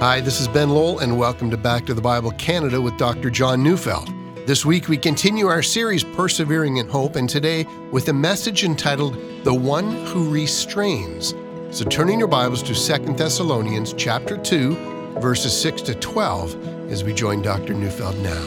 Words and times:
Hi, 0.00 0.20
this 0.20 0.40
is 0.40 0.48
Ben 0.48 0.70
Lowell, 0.70 0.98
and 0.98 1.18
welcome 1.18 1.50
to 1.50 1.56
Back 1.56 1.86
to 1.86 1.94
the 1.94 2.02
Bible 2.02 2.32
Canada 2.32 2.80
with 2.80 2.98
Dr. 2.98 3.30
John 3.30 3.62
Neufeld. 3.62 4.12
This 4.46 4.64
week 4.64 4.88
we 4.88 4.98
continue 4.98 5.46
our 5.46 5.62
series 5.62 6.04
Persevering 6.04 6.76
in 6.76 6.88
Hope, 6.88 7.16
and 7.16 7.30
today 7.30 7.64
with 7.90 8.08
a 8.08 8.12
message 8.12 8.64
entitled 8.64 9.14
The 9.44 9.54
One 9.54 10.04
Who 10.06 10.28
Restrains. 10.28 11.34
So 11.70 11.84
turning 11.84 12.18
your 12.18 12.28
Bibles 12.28 12.62
to 12.64 12.74
2 12.74 13.14
Thessalonians 13.14 13.94
chapter 13.94 14.36
2, 14.36 14.74
verses 15.20 15.58
6 15.58 15.80
to 15.82 15.94
12, 15.94 16.90
as 16.90 17.02
we 17.02 17.14
join 17.14 17.40
Dr. 17.40 17.72
Neufeld 17.72 18.18
now. 18.18 18.44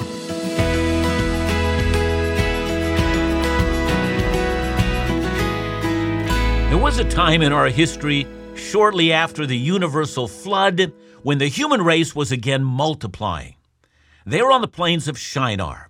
There 6.69 6.77
was 6.77 6.99
a 6.99 7.05
time 7.05 7.41
in 7.41 7.51
our 7.51 7.69
history, 7.69 8.27
shortly 8.53 9.13
after 9.13 9.45
the 9.45 9.57
universal 9.57 10.27
flood, 10.27 10.91
when 11.27 11.39
the 11.39 11.47
human 11.49 11.81
race 11.81 12.15
was 12.15 12.31
again 12.31 12.63
multiplying. 12.63 13.55
They 14.25 14.41
were 14.41 14.53
on 14.53 14.61
the 14.61 14.67
plains 14.69 15.09
of 15.09 15.19
Shinar, 15.19 15.89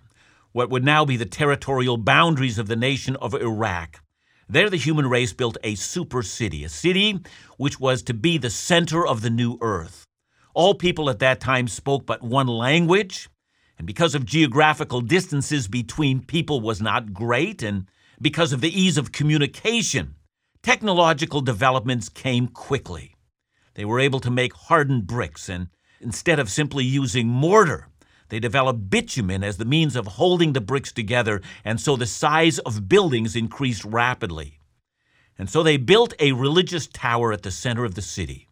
what 0.50 0.68
would 0.68 0.82
now 0.82 1.04
be 1.04 1.16
the 1.16 1.26
territorial 1.26 1.96
boundaries 1.96 2.58
of 2.58 2.66
the 2.66 2.74
nation 2.74 3.14
of 3.14 3.34
Iraq. 3.34 4.00
There, 4.48 4.68
the 4.68 4.76
human 4.76 5.08
race 5.08 5.32
built 5.32 5.56
a 5.62 5.76
super 5.76 6.24
city, 6.24 6.64
a 6.64 6.68
city 6.68 7.20
which 7.56 7.78
was 7.78 8.02
to 8.02 8.14
be 8.14 8.36
the 8.36 8.50
center 8.50 9.06
of 9.06 9.20
the 9.20 9.30
new 9.30 9.58
earth. 9.60 10.04
All 10.54 10.74
people 10.74 11.08
at 11.08 11.20
that 11.20 11.38
time 11.38 11.68
spoke 11.68 12.04
but 12.04 12.20
one 12.20 12.48
language, 12.48 13.28
and 13.78 13.86
because 13.86 14.16
of 14.16 14.24
geographical 14.26 15.02
distances 15.02 15.68
between 15.68 16.20
people 16.20 16.60
was 16.60 16.82
not 16.82 17.12
great, 17.12 17.62
and 17.62 17.86
because 18.20 18.52
of 18.52 18.60
the 18.60 18.76
ease 18.76 18.98
of 18.98 19.12
communication, 19.12 20.16
technological 20.64 21.42
developments 21.42 22.08
came 22.08 22.48
quickly. 22.48 23.14
They 23.78 23.84
were 23.84 24.00
able 24.00 24.18
to 24.20 24.30
make 24.32 24.54
hardened 24.54 25.06
bricks, 25.06 25.48
and 25.48 25.68
instead 26.00 26.40
of 26.40 26.50
simply 26.50 26.84
using 26.84 27.28
mortar, 27.28 27.86
they 28.28 28.40
developed 28.40 28.90
bitumen 28.90 29.44
as 29.44 29.56
the 29.56 29.64
means 29.64 29.94
of 29.94 30.18
holding 30.18 30.52
the 30.52 30.60
bricks 30.60 30.90
together, 30.90 31.40
and 31.64 31.80
so 31.80 31.94
the 31.94 32.04
size 32.04 32.58
of 32.58 32.88
buildings 32.88 33.36
increased 33.36 33.84
rapidly. 33.84 34.58
And 35.38 35.48
so 35.48 35.62
they 35.62 35.76
built 35.76 36.12
a 36.18 36.32
religious 36.32 36.88
tower 36.88 37.32
at 37.32 37.42
the 37.42 37.52
center 37.52 37.84
of 37.84 37.94
the 37.94 38.02
city. 38.02 38.48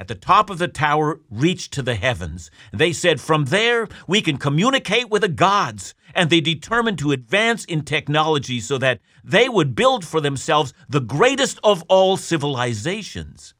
At 0.00 0.08
the 0.08 0.16
top 0.16 0.50
of 0.50 0.58
the 0.58 0.66
tower 0.66 1.20
reached 1.30 1.72
to 1.74 1.82
the 1.82 1.94
heavens. 1.94 2.50
They 2.72 2.92
said, 2.92 3.20
From 3.20 3.44
there 3.44 3.86
we 4.08 4.20
can 4.20 4.36
communicate 4.36 5.10
with 5.10 5.22
the 5.22 5.28
gods. 5.28 5.94
And 6.12 6.28
they 6.28 6.40
determined 6.40 6.98
to 6.98 7.12
advance 7.12 7.64
in 7.66 7.82
technology 7.82 8.58
so 8.58 8.78
that 8.78 8.98
they 9.22 9.48
would 9.48 9.76
build 9.76 10.04
for 10.04 10.20
themselves 10.20 10.74
the 10.88 11.00
greatest 11.00 11.60
of 11.62 11.84
all 11.88 12.16
civilizations. 12.16 13.54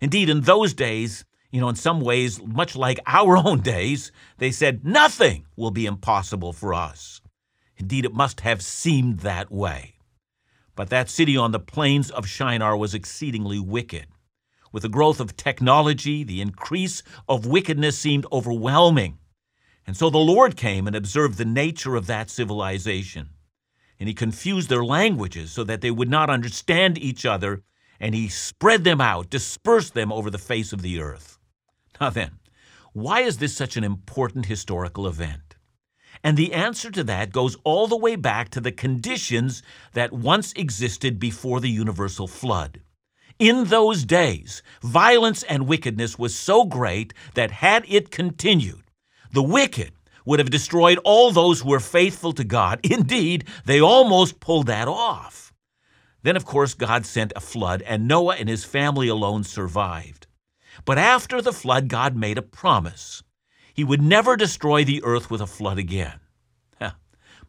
Indeed, 0.00 0.28
in 0.28 0.42
those 0.42 0.74
days, 0.74 1.24
you 1.50 1.60
know, 1.60 1.68
in 1.68 1.74
some 1.74 2.00
ways, 2.00 2.40
much 2.42 2.76
like 2.76 3.00
our 3.06 3.36
own 3.36 3.60
days, 3.60 4.12
they 4.38 4.50
said, 4.50 4.84
nothing 4.84 5.46
will 5.56 5.70
be 5.70 5.86
impossible 5.86 6.52
for 6.52 6.74
us. 6.74 7.20
Indeed, 7.76 8.04
it 8.04 8.14
must 8.14 8.40
have 8.40 8.62
seemed 8.62 9.20
that 9.20 9.50
way. 9.50 9.94
But 10.74 10.90
that 10.90 11.10
city 11.10 11.36
on 11.36 11.52
the 11.52 11.60
plains 11.60 12.10
of 12.10 12.28
Shinar 12.28 12.76
was 12.76 12.94
exceedingly 12.94 13.58
wicked. 13.58 14.06
With 14.70 14.82
the 14.82 14.88
growth 14.88 15.18
of 15.18 15.36
technology, 15.36 16.22
the 16.22 16.40
increase 16.40 17.02
of 17.28 17.46
wickedness 17.46 17.98
seemed 17.98 18.26
overwhelming. 18.30 19.18
And 19.86 19.96
so 19.96 20.10
the 20.10 20.18
Lord 20.18 20.56
came 20.56 20.86
and 20.86 20.94
observed 20.94 21.38
the 21.38 21.44
nature 21.44 21.96
of 21.96 22.06
that 22.06 22.30
civilization. 22.30 23.30
And 23.98 24.08
he 24.08 24.14
confused 24.14 24.68
their 24.68 24.84
languages 24.84 25.50
so 25.50 25.64
that 25.64 25.80
they 25.80 25.90
would 25.90 26.10
not 26.10 26.30
understand 26.30 26.98
each 26.98 27.24
other 27.24 27.62
and 28.00 28.14
he 28.14 28.28
spread 28.28 28.84
them 28.84 29.00
out, 29.00 29.30
dispersed 29.30 29.94
them 29.94 30.12
over 30.12 30.30
the 30.30 30.38
face 30.38 30.72
of 30.72 30.82
the 30.82 31.00
earth. 31.00 31.38
Now 32.00 32.10
then, 32.10 32.38
why 32.92 33.20
is 33.20 33.38
this 33.38 33.56
such 33.56 33.76
an 33.76 33.84
important 33.84 34.46
historical 34.46 35.06
event? 35.06 35.56
And 36.24 36.36
the 36.36 36.52
answer 36.52 36.90
to 36.90 37.04
that 37.04 37.32
goes 37.32 37.56
all 37.64 37.86
the 37.86 37.96
way 37.96 38.16
back 38.16 38.48
to 38.50 38.60
the 38.60 38.72
conditions 38.72 39.62
that 39.92 40.12
once 40.12 40.52
existed 40.54 41.18
before 41.18 41.60
the 41.60 41.70
universal 41.70 42.26
flood. 42.26 42.80
In 43.38 43.64
those 43.64 44.04
days, 44.04 44.62
violence 44.82 45.44
and 45.44 45.68
wickedness 45.68 46.18
was 46.18 46.34
so 46.34 46.64
great 46.64 47.14
that 47.34 47.52
had 47.52 47.84
it 47.86 48.10
continued, 48.10 48.82
the 49.30 49.42
wicked 49.42 49.92
would 50.24 50.40
have 50.40 50.50
destroyed 50.50 50.98
all 51.04 51.30
those 51.30 51.60
who 51.60 51.68
were 51.68 51.80
faithful 51.80 52.32
to 52.32 52.44
God. 52.44 52.80
Indeed, 52.90 53.44
they 53.64 53.80
almost 53.80 54.40
pulled 54.40 54.66
that 54.66 54.88
off. 54.88 55.47
Then, 56.22 56.36
of 56.36 56.44
course, 56.44 56.74
God 56.74 57.06
sent 57.06 57.32
a 57.36 57.40
flood, 57.40 57.82
and 57.82 58.08
Noah 58.08 58.36
and 58.36 58.48
his 58.48 58.64
family 58.64 59.08
alone 59.08 59.44
survived. 59.44 60.26
But 60.84 60.98
after 60.98 61.40
the 61.40 61.52
flood, 61.52 61.88
God 61.88 62.16
made 62.16 62.38
a 62.38 62.42
promise. 62.42 63.22
He 63.72 63.84
would 63.84 64.02
never 64.02 64.36
destroy 64.36 64.84
the 64.84 65.02
earth 65.04 65.30
with 65.30 65.40
a 65.40 65.46
flood 65.46 65.78
again. 65.78 66.20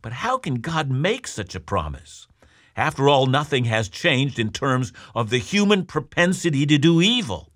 But 0.02 0.14
how 0.14 0.38
can 0.38 0.56
God 0.56 0.90
make 0.90 1.28
such 1.28 1.56
a 1.56 1.60
promise? 1.60 2.28
After 2.76 3.10
all, 3.10 3.26
nothing 3.26 3.66
has 3.66 3.90
changed 3.90 4.40
in 4.40 4.52
terms 4.52 4.94
of 5.14 5.30
the 5.30 5.40
human 5.40 5.86
propensity 5.86 6.66
to 6.68 6.78
do 6.78 7.02
evil. 7.02 7.52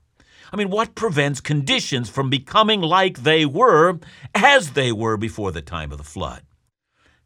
I 0.51 0.57
mean, 0.57 0.69
what 0.69 0.93
prevents 0.95 1.39
conditions 1.39 2.09
from 2.09 2.29
becoming 2.29 2.81
like 2.81 3.23
they 3.23 3.45
were 3.45 3.99
as 4.35 4.71
they 4.71 4.91
were 4.91 5.15
before 5.15 5.51
the 5.51 5.61
time 5.61 5.91
of 5.91 5.97
the 5.97 6.03
flood? 6.03 6.43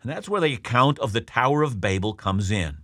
And 0.02 0.12
that's 0.12 0.30
where 0.30 0.42
the 0.42 0.54
account 0.54 1.00
of 1.00 1.14
the 1.14 1.22
Tower 1.22 1.64
of 1.64 1.82
Babel 1.82 2.14
comes 2.14 2.52
in. 2.52 2.78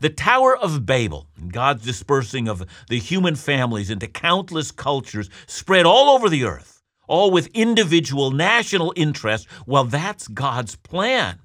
The 0.00 0.10
Tower 0.10 0.56
of 0.56 0.86
Babel, 0.86 1.26
God's 1.48 1.84
dispersing 1.84 2.46
of 2.46 2.64
the 2.88 3.00
human 3.00 3.34
families 3.34 3.90
into 3.90 4.06
countless 4.06 4.70
cultures 4.70 5.28
spread 5.48 5.86
all 5.86 6.10
over 6.10 6.28
the 6.28 6.44
earth, 6.44 6.82
all 7.08 7.32
with 7.32 7.48
individual 7.48 8.30
national 8.30 8.92
interest, 8.94 9.48
well, 9.66 9.82
that's 9.82 10.28
God's 10.28 10.76
plan. 10.76 11.40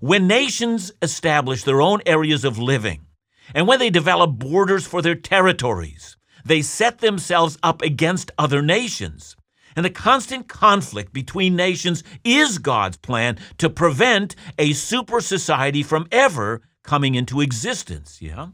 When 0.00 0.26
nations 0.26 0.92
establish 1.00 1.64
their 1.64 1.80
own 1.80 2.00
areas 2.04 2.44
of 2.44 2.58
living, 2.58 3.06
and 3.54 3.66
when 3.66 3.78
they 3.78 3.88
develop 3.88 4.32
borders 4.32 4.86
for 4.86 5.00
their 5.00 5.14
territories, 5.14 6.18
they 6.44 6.60
set 6.60 6.98
themselves 6.98 7.56
up 7.62 7.80
against 7.80 8.32
other 8.36 8.60
nations. 8.60 9.34
And 9.74 9.84
the 9.84 9.90
constant 9.90 10.46
conflict 10.46 11.14
between 11.14 11.56
nations 11.56 12.04
is 12.22 12.58
God's 12.58 12.98
plan 12.98 13.38
to 13.58 13.70
prevent 13.70 14.36
a 14.58 14.74
super 14.74 15.20
society 15.22 15.82
from 15.82 16.06
ever 16.12 16.60
coming 16.88 17.14
into 17.14 17.42
existence, 17.42 18.22
yeah? 18.22 18.46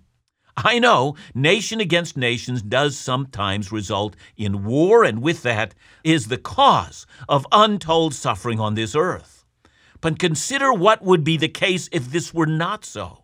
I 0.57 0.81
know 0.81 1.15
nation 1.37 1.79
against 1.79 2.17
nations 2.17 2.63
does 2.63 2.99
sometimes 2.99 3.71
result 3.71 4.17
in 4.37 4.65
war, 4.65 5.05
and 5.05 5.23
with 5.23 5.45
that 5.45 5.73
is 6.03 6.27
the 6.27 6.37
cause 6.37 7.07
of 7.29 7.47
untold 7.53 8.13
suffering 8.13 8.59
on 8.59 8.75
this 8.75 8.97
earth. 8.97 9.45
But 10.01 10.19
consider 10.19 10.73
what 10.73 11.01
would 11.01 11.23
be 11.23 11.37
the 11.37 11.49
case 11.49 11.89
if 11.93 12.11
this 12.11 12.35
were 12.35 12.47
not 12.65 12.85
so. 12.85 13.23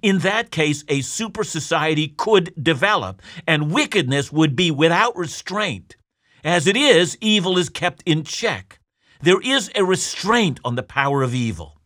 In 0.00 0.20
that 0.20 0.50
case, 0.50 0.82
a 0.88 1.02
super 1.02 1.44
society 1.44 2.08
could 2.16 2.54
develop, 2.62 3.20
and 3.46 3.70
wickedness 3.70 4.32
would 4.32 4.56
be 4.56 4.70
without 4.70 5.14
restraint. 5.14 5.96
As 6.42 6.66
it 6.66 6.76
is, 6.76 7.18
evil 7.20 7.58
is 7.58 7.68
kept 7.68 8.02
in 8.06 8.24
check. 8.24 8.80
There 9.20 9.42
is 9.42 9.70
a 9.74 9.84
restraint 9.84 10.58
on 10.64 10.74
the 10.74 10.82
power 10.82 11.22
of 11.22 11.34
evil. 11.34 11.77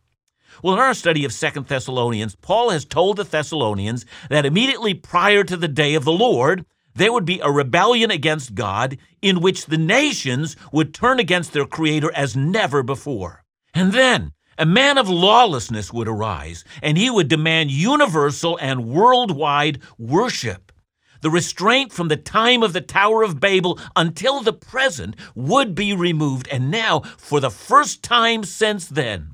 Well, 0.63 0.75
in 0.75 0.79
our 0.79 0.93
study 0.93 1.25
of 1.25 1.33
Second 1.33 1.67
Thessalonians, 1.67 2.35
Paul 2.35 2.69
has 2.69 2.85
told 2.85 3.17
the 3.17 3.25
Thessalonians 3.25 4.05
that 4.29 4.45
immediately 4.45 4.93
prior 4.93 5.43
to 5.43 5.57
the 5.57 5.67
day 5.67 5.93
of 5.93 6.05
the 6.05 6.13
Lord, 6.13 6.65
there 6.95 7.11
would 7.11 7.25
be 7.25 7.41
a 7.41 7.51
rebellion 7.51 8.09
against 8.09 8.55
God 8.55 8.97
in 9.21 9.41
which 9.41 9.65
the 9.65 9.77
nations 9.77 10.55
would 10.71 10.93
turn 10.93 11.19
against 11.19 11.51
their 11.51 11.65
Creator 11.65 12.13
as 12.15 12.37
never 12.37 12.81
before. 12.81 13.43
And 13.73 13.91
then 13.91 14.31
a 14.57 14.65
man 14.65 14.97
of 14.97 15.09
lawlessness 15.09 15.91
would 15.91 16.07
arise, 16.07 16.63
and 16.81 16.97
he 16.97 17.09
would 17.09 17.27
demand 17.27 17.69
universal 17.69 18.57
and 18.61 18.85
worldwide 18.85 19.81
worship. 19.97 20.71
The 21.19 21.29
restraint 21.29 21.91
from 21.91 22.07
the 22.07 22.15
time 22.15 22.63
of 22.63 22.71
the 22.71 22.79
Tower 22.79 23.21
of 23.21 23.41
Babel 23.41 23.79
until 23.97 24.39
the 24.39 24.53
present 24.53 25.17
would 25.35 25.75
be 25.75 25.93
removed, 25.93 26.47
and 26.49 26.71
now, 26.71 27.01
for 27.17 27.41
the 27.41 27.51
first 27.51 28.01
time 28.01 28.45
since 28.45 28.87
then, 28.87 29.32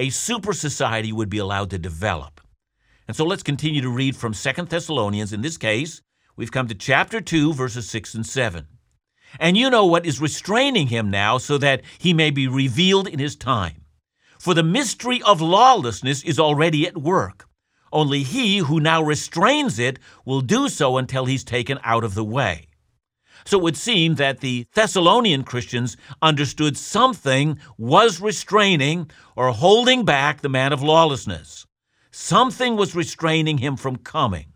a 0.00 0.08
super 0.08 0.54
society 0.54 1.12
would 1.12 1.28
be 1.28 1.36
allowed 1.36 1.68
to 1.68 1.78
develop. 1.78 2.40
And 3.06 3.14
so 3.14 3.26
let's 3.26 3.42
continue 3.42 3.82
to 3.82 3.90
read 3.90 4.16
from 4.16 4.32
Second 4.32 4.70
Thessalonians. 4.70 5.30
In 5.30 5.42
this 5.42 5.58
case, 5.58 6.00
we've 6.36 6.50
come 6.50 6.68
to 6.68 6.74
chapter 6.74 7.20
2, 7.20 7.52
verses 7.52 7.86
6 7.90 8.14
and 8.14 8.26
7. 8.26 8.66
And 9.38 9.58
you 9.58 9.68
know 9.68 9.84
what 9.84 10.06
is 10.06 10.18
restraining 10.18 10.86
him 10.86 11.10
now, 11.10 11.36
so 11.36 11.58
that 11.58 11.82
he 11.98 12.14
may 12.14 12.30
be 12.30 12.48
revealed 12.48 13.08
in 13.08 13.18
his 13.18 13.36
time. 13.36 13.84
For 14.38 14.54
the 14.54 14.62
mystery 14.62 15.20
of 15.22 15.42
lawlessness 15.42 16.24
is 16.24 16.40
already 16.40 16.86
at 16.86 16.96
work. 16.96 17.46
Only 17.92 18.22
he 18.22 18.58
who 18.58 18.80
now 18.80 19.02
restrains 19.02 19.78
it 19.78 19.98
will 20.24 20.40
do 20.40 20.70
so 20.70 20.96
until 20.96 21.26
he's 21.26 21.44
taken 21.44 21.78
out 21.84 22.04
of 22.04 22.14
the 22.14 22.24
way. 22.24 22.68
So 23.44 23.58
it 23.58 23.62
would 23.62 23.76
seem 23.76 24.16
that 24.16 24.40
the 24.40 24.66
Thessalonian 24.74 25.44
Christians 25.44 25.96
understood 26.22 26.76
something 26.76 27.58
was 27.78 28.20
restraining 28.20 29.10
or 29.36 29.50
holding 29.50 30.04
back 30.04 30.40
the 30.40 30.48
man 30.48 30.72
of 30.72 30.82
lawlessness. 30.82 31.66
Something 32.10 32.76
was 32.76 32.94
restraining 32.94 33.58
him 33.58 33.76
from 33.76 33.96
coming. 33.96 34.46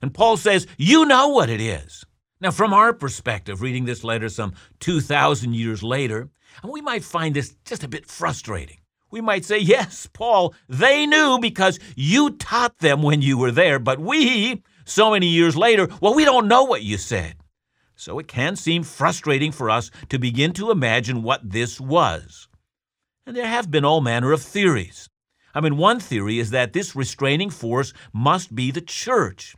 And 0.00 0.12
Paul 0.12 0.36
says, 0.36 0.66
You 0.76 1.04
know 1.04 1.28
what 1.28 1.48
it 1.48 1.60
is. 1.60 2.04
Now, 2.40 2.50
from 2.50 2.74
our 2.74 2.92
perspective, 2.92 3.62
reading 3.62 3.84
this 3.84 4.02
letter 4.02 4.28
some 4.28 4.54
2,000 4.80 5.54
years 5.54 5.82
later, 5.82 6.28
we 6.64 6.80
might 6.80 7.04
find 7.04 7.36
this 7.36 7.54
just 7.64 7.84
a 7.84 7.88
bit 7.88 8.06
frustrating. 8.06 8.78
We 9.10 9.20
might 9.20 9.44
say, 9.44 9.58
Yes, 9.58 10.08
Paul, 10.12 10.54
they 10.68 11.06
knew 11.06 11.38
because 11.40 11.78
you 11.94 12.30
taught 12.30 12.78
them 12.78 13.02
when 13.02 13.22
you 13.22 13.38
were 13.38 13.52
there, 13.52 13.78
but 13.78 14.00
we, 14.00 14.62
so 14.84 15.12
many 15.12 15.28
years 15.28 15.56
later, 15.56 15.88
well, 16.00 16.14
we 16.14 16.24
don't 16.24 16.48
know 16.48 16.64
what 16.64 16.82
you 16.82 16.96
said. 16.96 17.34
So 18.02 18.18
it 18.18 18.26
can 18.26 18.56
seem 18.56 18.82
frustrating 18.82 19.52
for 19.52 19.70
us 19.70 19.92
to 20.08 20.18
begin 20.18 20.52
to 20.54 20.72
imagine 20.72 21.22
what 21.22 21.48
this 21.48 21.80
was. 21.80 22.48
And 23.24 23.36
there 23.36 23.46
have 23.46 23.70
been 23.70 23.84
all 23.84 24.00
manner 24.00 24.32
of 24.32 24.42
theories. 24.42 25.08
I 25.54 25.60
mean, 25.60 25.76
one 25.76 26.00
theory 26.00 26.40
is 26.40 26.50
that 26.50 26.72
this 26.72 26.96
restraining 26.96 27.50
force 27.50 27.92
must 28.12 28.56
be 28.56 28.72
the 28.72 28.80
church. 28.80 29.54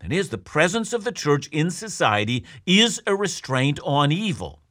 That 0.00 0.12
is, 0.12 0.28
the 0.28 0.38
presence 0.38 0.92
of 0.92 1.02
the 1.02 1.10
church 1.10 1.48
in 1.48 1.72
society 1.72 2.44
is 2.64 3.02
a 3.04 3.16
restraint 3.16 3.80
on 3.82 4.12
evil. 4.12 4.62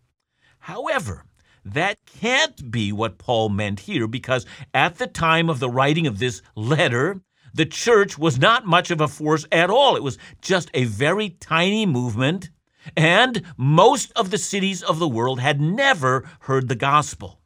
However, 0.60 1.26
that 1.66 1.98
can't 2.06 2.72
be 2.72 2.94
what 2.94 3.18
Paul 3.18 3.50
meant 3.50 3.82
here 3.82 4.08
because 4.08 4.46
at 4.74 5.00
the 5.00 5.08
time 5.08 5.50
of 5.50 5.60
the 5.60 5.70
writing 5.70 6.08
of 6.08 6.20
this 6.20 6.42
letter, 6.56 7.20
the 7.54 7.66
church 7.66 8.18
was 8.18 8.40
not 8.40 8.66
much 8.66 8.90
of 8.90 9.02
a 9.02 9.08
force 9.10 9.46
at 9.52 9.70
all. 9.70 9.98
It 9.98 10.04
was 10.04 10.18
just 10.42 10.72
a 10.74 10.86
very 10.86 11.32
tiny 11.32 11.86
movement, 11.86 12.52
and 12.96 13.42
most 13.58 14.12
of 14.16 14.32
the 14.32 14.38
cities 14.38 14.84
of 14.84 15.00
the 15.00 15.08
world 15.08 15.40
had 15.40 15.60
never 15.60 16.30
heard 16.42 16.68
the 16.68 16.76
gospel. 16.76 17.42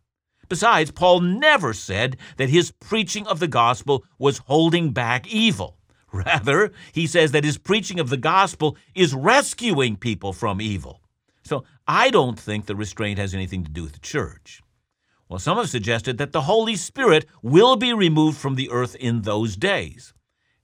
Besides, 0.49 0.91
Paul 0.91 1.21
never 1.21 1.73
said 1.73 2.17
that 2.37 2.49
his 2.49 2.71
preaching 2.71 3.25
of 3.25 3.39
the 3.39 3.47
gospel 3.47 4.03
was 4.19 4.39
holding 4.39 4.91
back 4.91 5.25
evil. 5.27 5.77
Rather, 6.11 6.73
he 6.91 7.07
says 7.07 7.31
that 7.31 7.45
his 7.45 7.57
preaching 7.57 7.99
of 7.99 8.09
the 8.09 8.17
gospel 8.17 8.75
is 8.93 9.13
rescuing 9.13 9.95
people 9.95 10.33
from 10.33 10.59
evil. 10.59 11.01
So 11.43 11.63
I 11.87 12.09
don't 12.09 12.37
think 12.37 12.65
the 12.65 12.75
restraint 12.75 13.17
has 13.17 13.33
anything 13.33 13.63
to 13.63 13.71
do 13.71 13.83
with 13.83 13.93
the 13.93 13.99
church. 13.99 14.61
Well, 15.29 15.39
some 15.39 15.57
have 15.57 15.69
suggested 15.69 16.17
that 16.17 16.33
the 16.33 16.41
Holy 16.41 16.75
Spirit 16.75 17.25
will 17.41 17.77
be 17.77 17.93
removed 17.93 18.37
from 18.37 18.55
the 18.55 18.69
earth 18.69 18.95
in 18.95 19.21
those 19.21 19.55
days. 19.55 20.13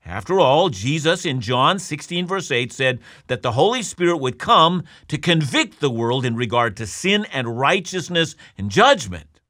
After 0.08 0.40
all, 0.40 0.70
Jesus 0.70 1.26
in 1.26 1.42
John 1.42 1.78
16, 1.78 2.26
verse 2.26 2.50
8 2.50 2.72
said 2.72 3.00
that 3.26 3.42
the 3.42 3.52
Holy 3.52 3.82
Spirit 3.82 4.16
would 4.16 4.38
come 4.38 4.84
to 5.08 5.18
convict 5.18 5.80
the 5.80 5.90
world 5.90 6.24
in 6.24 6.34
regard 6.34 6.78
to 6.78 6.86
sin 6.86 7.26
and 7.30 7.58
righteousness 7.58 8.34
and 8.56 8.70
judgment. 8.70 9.42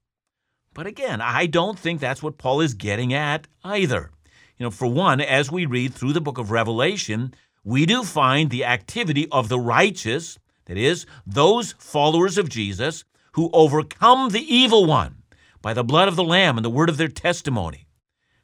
But 0.75 0.89
again, 0.89 1.21
I 1.21 1.47
don't 1.47 1.79
think 1.79 2.01
that's 2.01 2.25
what 2.25 2.39
Paul 2.39 2.61
is 2.61 2.75
getting 2.75 3.15
at 3.15 3.47
either. 3.63 4.11
You 4.57 4.65
know, 4.65 4.73
for 4.73 4.89
one, 4.89 5.21
as 5.21 5.53
we 5.53 5.65
read 5.65 5.95
through 5.95 6.13
the 6.13 6.21
book 6.21 6.39
of 6.39 6.51
Revelation, 6.51 7.35
we 7.63 7.87
do 7.87 8.03
find 8.03 8.51
the 8.51 8.65
activity 8.65 9.29
of 9.31 9.49
the 9.49 9.61
righteous, 9.61 10.41
that 10.65 10.77
is, 10.77 11.07
those 11.25 11.77
followers 11.79 12.37
of 12.37 12.49
Jesus 12.49 13.05
who 13.33 13.49
overcome 13.53 14.31
the 14.31 14.53
evil 14.53 14.87
one 14.87 15.23
by 15.63 15.73
the 15.73 15.85
blood 15.85 16.09
of 16.09 16.17
the 16.17 16.25
Lamb 16.25 16.59
and 16.59 16.65
the 16.65 16.71
word 16.71 16.89
of 16.89 16.97
their 16.97 17.07
testimony. 17.07 17.88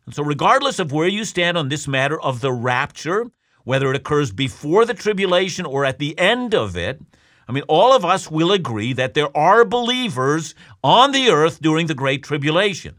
And 0.07 0.15
so, 0.15 0.23
regardless 0.23 0.79
of 0.79 0.93
where 0.93 1.09
you 1.09 1.25
stand 1.25 1.57
on 1.57 1.69
this 1.69 1.89
matter 1.89 2.21
of 2.21 2.41
the 2.41 2.53
rapture, 2.53 3.27
whether 3.65 3.91
it 3.91 3.97
occurs 3.97 4.31
before 4.31 4.85
the 4.85 4.95
tribulation 4.95 5.65
or 5.65 5.85
at 5.85 5.99
the 5.99 6.19
end 6.19 6.55
of 6.55 6.77
it, 6.77 7.01
I 7.49 7.53
mean, 7.53 7.65
all 7.69 7.95
of 7.95 8.05
us 8.05 8.31
will 8.31 8.53
agree 8.53 8.93
that 8.95 9.15
there 9.15 9.35
are 9.37 9.65
believers 9.65 10.55
on 10.83 11.13
the 11.13 11.29
earth 11.29 11.61
during 11.61 11.87
the 11.87 11.95
Great 11.95 12.23
Tribulation. 12.23 12.97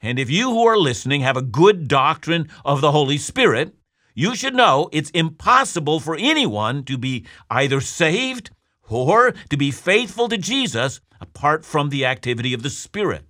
And 0.00 0.18
if 0.18 0.30
you 0.30 0.50
who 0.50 0.66
are 0.66 0.76
listening 0.76 1.20
have 1.20 1.36
a 1.36 1.42
good 1.42 1.88
doctrine 1.88 2.48
of 2.64 2.80
the 2.80 2.92
Holy 2.92 3.18
Spirit, 3.18 3.74
you 4.14 4.34
should 4.34 4.54
know 4.54 4.88
it's 4.92 5.10
impossible 5.10 6.00
for 6.00 6.16
anyone 6.16 6.84
to 6.84 6.98
be 6.98 7.24
either 7.50 7.80
saved 7.80 8.50
or 8.88 9.32
to 9.48 9.56
be 9.56 9.70
faithful 9.70 10.28
to 10.28 10.36
Jesus 10.36 11.00
apart 11.20 11.64
from 11.64 11.88
the 11.88 12.04
activity 12.04 12.52
of 12.52 12.62
the 12.62 12.70
Spirit. 12.70 13.24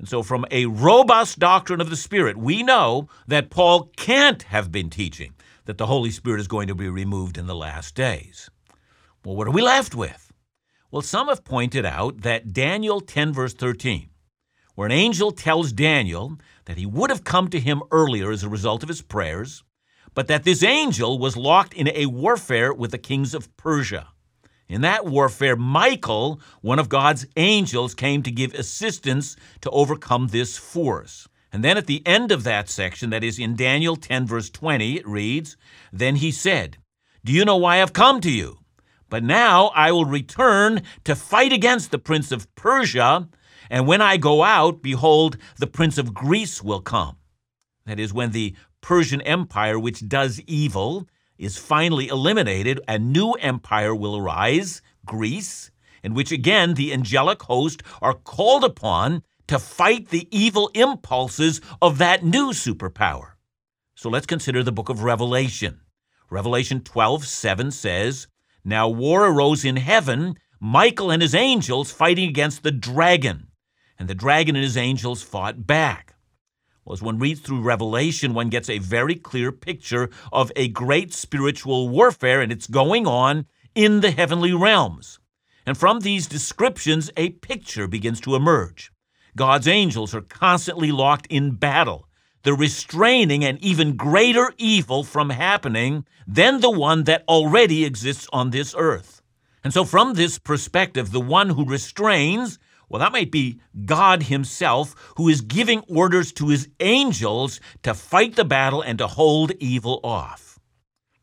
And 0.00 0.08
so, 0.08 0.22
from 0.22 0.46
a 0.50 0.64
robust 0.64 1.38
doctrine 1.38 1.82
of 1.82 1.90
the 1.90 1.94
Spirit, 1.94 2.38
we 2.38 2.62
know 2.62 3.10
that 3.26 3.50
Paul 3.50 3.92
can't 3.98 4.44
have 4.44 4.72
been 4.72 4.88
teaching 4.88 5.34
that 5.66 5.76
the 5.76 5.84
Holy 5.84 6.10
Spirit 6.10 6.40
is 6.40 6.48
going 6.48 6.68
to 6.68 6.74
be 6.74 6.88
removed 6.88 7.36
in 7.36 7.46
the 7.46 7.54
last 7.54 7.96
days. 7.96 8.48
Well, 9.22 9.36
what 9.36 9.46
are 9.46 9.50
we 9.50 9.60
left 9.60 9.94
with? 9.94 10.32
Well, 10.90 11.02
some 11.02 11.28
have 11.28 11.44
pointed 11.44 11.84
out 11.84 12.22
that 12.22 12.54
Daniel 12.54 13.02
10, 13.02 13.34
verse 13.34 13.52
13, 13.52 14.08
where 14.74 14.86
an 14.86 14.92
angel 14.92 15.32
tells 15.32 15.70
Daniel 15.70 16.38
that 16.64 16.78
he 16.78 16.86
would 16.86 17.10
have 17.10 17.22
come 17.22 17.48
to 17.48 17.60
him 17.60 17.82
earlier 17.90 18.30
as 18.30 18.42
a 18.42 18.48
result 18.48 18.82
of 18.82 18.88
his 18.88 19.02
prayers, 19.02 19.64
but 20.14 20.28
that 20.28 20.44
this 20.44 20.62
angel 20.62 21.18
was 21.18 21.36
locked 21.36 21.74
in 21.74 21.88
a 21.88 22.06
warfare 22.06 22.72
with 22.72 22.90
the 22.90 22.96
kings 22.96 23.34
of 23.34 23.54
Persia. 23.58 24.08
In 24.70 24.80
that 24.80 25.04
warfare, 25.04 25.56
Michael, 25.56 26.40
one 26.62 26.78
of 26.78 26.88
God's 26.88 27.26
angels, 27.36 27.94
came 27.94 28.22
to 28.22 28.30
give 28.30 28.54
assistance 28.54 29.36
to 29.60 29.70
overcome 29.70 30.28
this 30.28 30.56
force. 30.56 31.28
And 31.52 31.62
then 31.62 31.76
at 31.76 31.86
the 31.86 32.06
end 32.06 32.32
of 32.32 32.44
that 32.44 32.70
section, 32.70 33.10
that 33.10 33.24
is 33.24 33.38
in 33.38 33.56
Daniel 33.56 33.96
10, 33.96 34.26
verse 34.26 34.48
20, 34.48 34.96
it 34.96 35.06
reads 35.06 35.56
Then 35.92 36.16
he 36.16 36.30
said, 36.30 36.78
Do 37.24 37.32
you 37.32 37.44
know 37.44 37.56
why 37.56 37.82
I've 37.82 37.92
come 37.92 38.22
to 38.22 38.30
you? 38.30 38.58
But 39.10 39.24
now 39.24 39.72
I 39.74 39.92
will 39.92 40.06
return 40.06 40.82
to 41.04 41.16
fight 41.16 41.52
against 41.52 41.90
the 41.90 41.98
prince 41.98 42.32
of 42.32 42.54
Persia 42.54 43.28
and 43.70 43.86
when 43.86 44.02
I 44.02 44.16
go 44.16 44.42
out, 44.42 44.82
behold, 44.82 45.38
the 45.58 45.68
prince 45.68 45.96
of 45.96 46.12
Greece 46.12 46.62
will 46.62 46.80
come. 46.80 47.16
That 47.86 48.00
is, 48.00 48.12
when 48.12 48.32
the 48.32 48.56
Persian 48.80 49.20
Empire, 49.22 49.78
which 49.78 50.06
does 50.08 50.40
evil, 50.40 51.08
is 51.40 51.56
finally 51.56 52.08
eliminated, 52.08 52.80
a 52.86 52.98
new 52.98 53.32
empire 53.32 53.94
will 53.94 54.16
arise, 54.16 54.82
Greece, 55.04 55.70
in 56.02 56.14
which 56.14 56.30
again 56.30 56.74
the 56.74 56.92
angelic 56.92 57.42
host 57.42 57.82
are 58.00 58.14
called 58.14 58.64
upon 58.64 59.22
to 59.48 59.58
fight 59.58 60.10
the 60.10 60.28
evil 60.30 60.70
impulses 60.74 61.60
of 61.82 61.98
that 61.98 62.24
new 62.24 62.50
superpower. 62.52 63.32
So 63.94 64.08
let's 64.08 64.26
consider 64.26 64.62
the 64.62 64.72
book 64.72 64.88
of 64.88 65.02
Revelation. 65.02 65.80
Revelation 66.30 66.80
12 66.82 67.26
7 67.26 67.70
says, 67.70 68.28
Now 68.64 68.88
war 68.88 69.26
arose 69.26 69.64
in 69.64 69.76
heaven, 69.76 70.36
Michael 70.60 71.10
and 71.10 71.22
his 71.22 71.34
angels 71.34 71.90
fighting 71.90 72.28
against 72.28 72.62
the 72.62 72.70
dragon 72.70 73.48
and 74.00 74.08
the 74.08 74.14
dragon 74.14 74.56
and 74.56 74.64
his 74.64 74.78
angels 74.78 75.22
fought 75.22 75.66
back. 75.66 76.14
Well, 76.84 76.94
as 76.94 77.02
one 77.02 77.18
reads 77.18 77.40
through 77.40 77.60
Revelation, 77.60 78.32
one 78.34 78.48
gets 78.48 78.70
a 78.70 78.78
very 78.78 79.14
clear 79.14 79.52
picture 79.52 80.10
of 80.32 80.50
a 80.56 80.68
great 80.68 81.12
spiritual 81.12 81.88
warfare, 81.88 82.40
and 82.40 82.50
it's 82.50 82.66
going 82.66 83.06
on 83.06 83.46
in 83.74 84.00
the 84.00 84.10
heavenly 84.10 84.52
realms. 84.52 85.18
And 85.66 85.76
from 85.76 86.00
these 86.00 86.26
descriptions, 86.26 87.10
a 87.16 87.30
picture 87.30 87.86
begins 87.86 88.20
to 88.22 88.34
emerge. 88.34 88.90
God's 89.36 89.68
angels 89.68 90.14
are 90.14 90.22
constantly 90.22 90.90
locked 90.90 91.26
in 91.28 91.52
battle. 91.52 92.08
They're 92.42 92.54
restraining 92.54 93.44
an 93.44 93.58
even 93.60 93.96
greater 93.96 94.52
evil 94.56 95.04
from 95.04 95.30
happening 95.30 96.06
than 96.26 96.60
the 96.60 96.70
one 96.70 97.04
that 97.04 97.24
already 97.28 97.84
exists 97.84 98.26
on 98.32 98.50
this 98.50 98.74
earth. 98.76 99.20
And 99.62 99.74
so, 99.74 99.84
from 99.84 100.14
this 100.14 100.38
perspective, 100.38 101.12
the 101.12 101.20
one 101.20 101.50
who 101.50 101.66
restrains 101.66 102.58
well, 102.90 103.00
that 103.00 103.12
might 103.12 103.30
be 103.30 103.60
God 103.86 104.24
Himself 104.24 104.94
who 105.16 105.28
is 105.28 105.40
giving 105.40 105.80
orders 105.88 106.32
to 106.32 106.48
His 106.48 106.68
angels 106.80 107.60
to 107.84 107.94
fight 107.94 108.36
the 108.36 108.44
battle 108.44 108.82
and 108.82 108.98
to 108.98 109.06
hold 109.06 109.52
evil 109.52 110.00
off. 110.04 110.58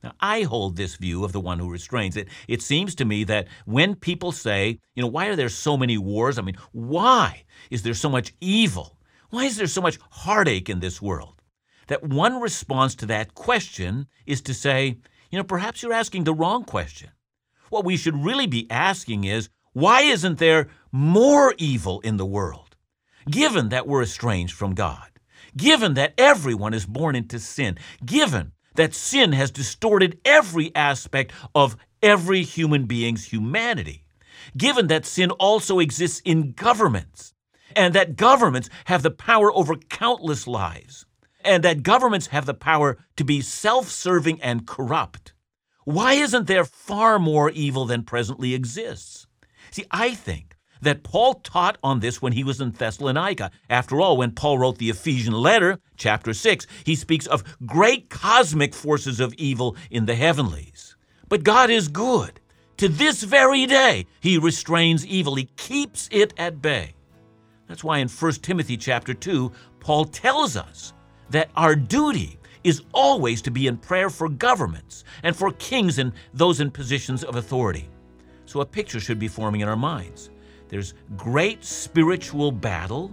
Now, 0.01 0.13
I 0.19 0.43
hold 0.43 0.77
this 0.77 0.95
view 0.95 1.25
of 1.25 1.33
the 1.33 1.41
one 1.41 1.59
who 1.59 1.69
restrains 1.69 2.15
it. 2.15 2.29
It 2.47 2.61
seems 2.61 2.95
to 2.95 3.05
me 3.05 3.25
that 3.25 3.47
when 3.65 3.95
people 3.95 4.31
say, 4.31 4.79
you 4.95 5.01
know, 5.01 5.09
why 5.09 5.25
are 5.27 5.35
there 5.35 5.49
so 5.49 5.75
many 5.75 5.97
wars? 5.97 6.39
I 6.39 6.41
mean, 6.41 6.57
why 6.71 7.43
is 7.69 7.83
there 7.83 7.93
so 7.93 8.09
much 8.09 8.33
evil? 8.39 8.97
Why 9.29 9.43
is 9.43 9.57
there 9.57 9.67
so 9.67 9.81
much 9.81 9.99
heartache 10.09 10.69
in 10.69 10.79
this 10.79 11.01
world? 11.01 11.41
That 11.87 12.03
one 12.03 12.39
response 12.39 12.95
to 12.95 13.05
that 13.07 13.33
question 13.33 14.07
is 14.25 14.41
to 14.43 14.53
say, 14.53 14.97
you 15.31 15.37
know, 15.37 15.43
perhaps 15.43 15.83
you're 15.83 15.93
asking 15.93 16.23
the 16.23 16.33
wrong 16.33 16.63
question. 16.63 17.09
What 17.69 17.83
we 17.83 17.97
should 17.97 18.23
really 18.23 18.47
be 18.47 18.69
asking 18.71 19.25
is, 19.25 19.49
why 19.73 20.01
isn't 20.01 20.39
there 20.39 20.69
more 20.91 21.53
evil 21.57 21.99
in 22.01 22.17
the 22.17 22.25
world? 22.25 22.75
Given 23.29 23.69
that 23.69 23.87
we're 23.87 24.03
estranged 24.03 24.53
from 24.55 24.73
God, 24.73 25.09
given 25.55 25.95
that 25.95 26.13
everyone 26.17 26.73
is 26.73 26.85
born 26.85 27.15
into 27.15 27.39
sin, 27.39 27.77
given 28.05 28.53
that 28.75 28.93
sin 28.93 29.33
has 29.33 29.51
distorted 29.51 30.19
every 30.23 30.73
aspect 30.75 31.33
of 31.53 31.75
every 32.01 32.43
human 32.43 32.85
being's 32.85 33.25
humanity, 33.25 34.05
given 34.55 34.87
that 34.87 35.05
sin 35.05 35.31
also 35.31 35.79
exists 35.79 36.21
in 36.23 36.53
governments, 36.53 37.33
and 37.75 37.93
that 37.93 38.15
governments 38.15 38.69
have 38.85 39.03
the 39.03 39.11
power 39.11 39.51
over 39.53 39.75
countless 39.75 40.47
lives, 40.47 41.05
and 41.43 41.63
that 41.63 41.83
governments 41.83 42.27
have 42.27 42.45
the 42.45 42.53
power 42.53 42.97
to 43.15 43.23
be 43.23 43.41
self 43.41 43.89
serving 43.89 44.41
and 44.41 44.67
corrupt, 44.67 45.33
why 45.87 46.15
isn't 46.15 46.47
there 46.47 46.65
far 46.65 47.17
more 47.17 47.49
evil 47.49 47.85
than 47.85 48.03
presently 48.03 48.53
exists? 48.53 49.25
See, 49.71 49.85
I 49.89 50.13
think 50.13 50.56
that 50.81 51.03
Paul 51.03 51.35
taught 51.35 51.77
on 51.83 51.99
this 51.99 52.21
when 52.21 52.33
he 52.33 52.43
was 52.43 52.61
in 52.61 52.71
Thessalonica. 52.71 53.51
After 53.69 53.99
all, 54.01 54.17
when 54.17 54.31
Paul 54.31 54.59
wrote 54.59 54.77
the 54.77 54.89
Ephesian 54.89 55.33
letter, 55.33 55.79
chapter 55.95 56.33
6, 56.33 56.67
he 56.83 56.95
speaks 56.95 57.27
of 57.27 57.43
great 57.65 58.09
cosmic 58.09 58.73
forces 58.73 59.19
of 59.19 59.33
evil 59.35 59.75
in 59.91 60.05
the 60.05 60.15
heavenlies. 60.15 60.95
But 61.29 61.43
God 61.43 61.69
is 61.69 61.87
good. 61.87 62.39
To 62.77 62.87
this 62.87 63.23
very 63.23 63.65
day, 63.65 64.05
he 64.19 64.37
restrains 64.37 65.05
evil. 65.05 65.35
He 65.35 65.45
keeps 65.57 66.07
it 66.11 66.33
at 66.37 66.61
bay. 66.61 66.93
That's 67.67 67.83
why 67.83 67.97
in 67.97 68.07
1 68.07 68.31
Timothy 68.33 68.77
chapter 68.77 69.13
2, 69.13 69.51
Paul 69.79 70.05
tells 70.05 70.55
us 70.55 70.93
that 71.29 71.49
our 71.55 71.75
duty 71.75 72.39
is 72.63 72.83
always 72.93 73.41
to 73.41 73.51
be 73.51 73.67
in 73.67 73.77
prayer 73.77 74.09
for 74.09 74.29
governments 74.29 75.03
and 75.23 75.35
for 75.35 75.51
kings 75.53 75.99
and 75.99 76.13
those 76.33 76.59
in 76.59 76.69
positions 76.71 77.23
of 77.23 77.35
authority. 77.35 77.89
So 78.45 78.61
a 78.61 78.65
picture 78.65 78.99
should 78.99 79.19
be 79.19 79.27
forming 79.27 79.61
in 79.61 79.67
our 79.67 79.75
minds. 79.75 80.29
There's 80.69 80.93
great 81.15 81.63
spiritual 81.63 82.51
battle, 82.51 83.11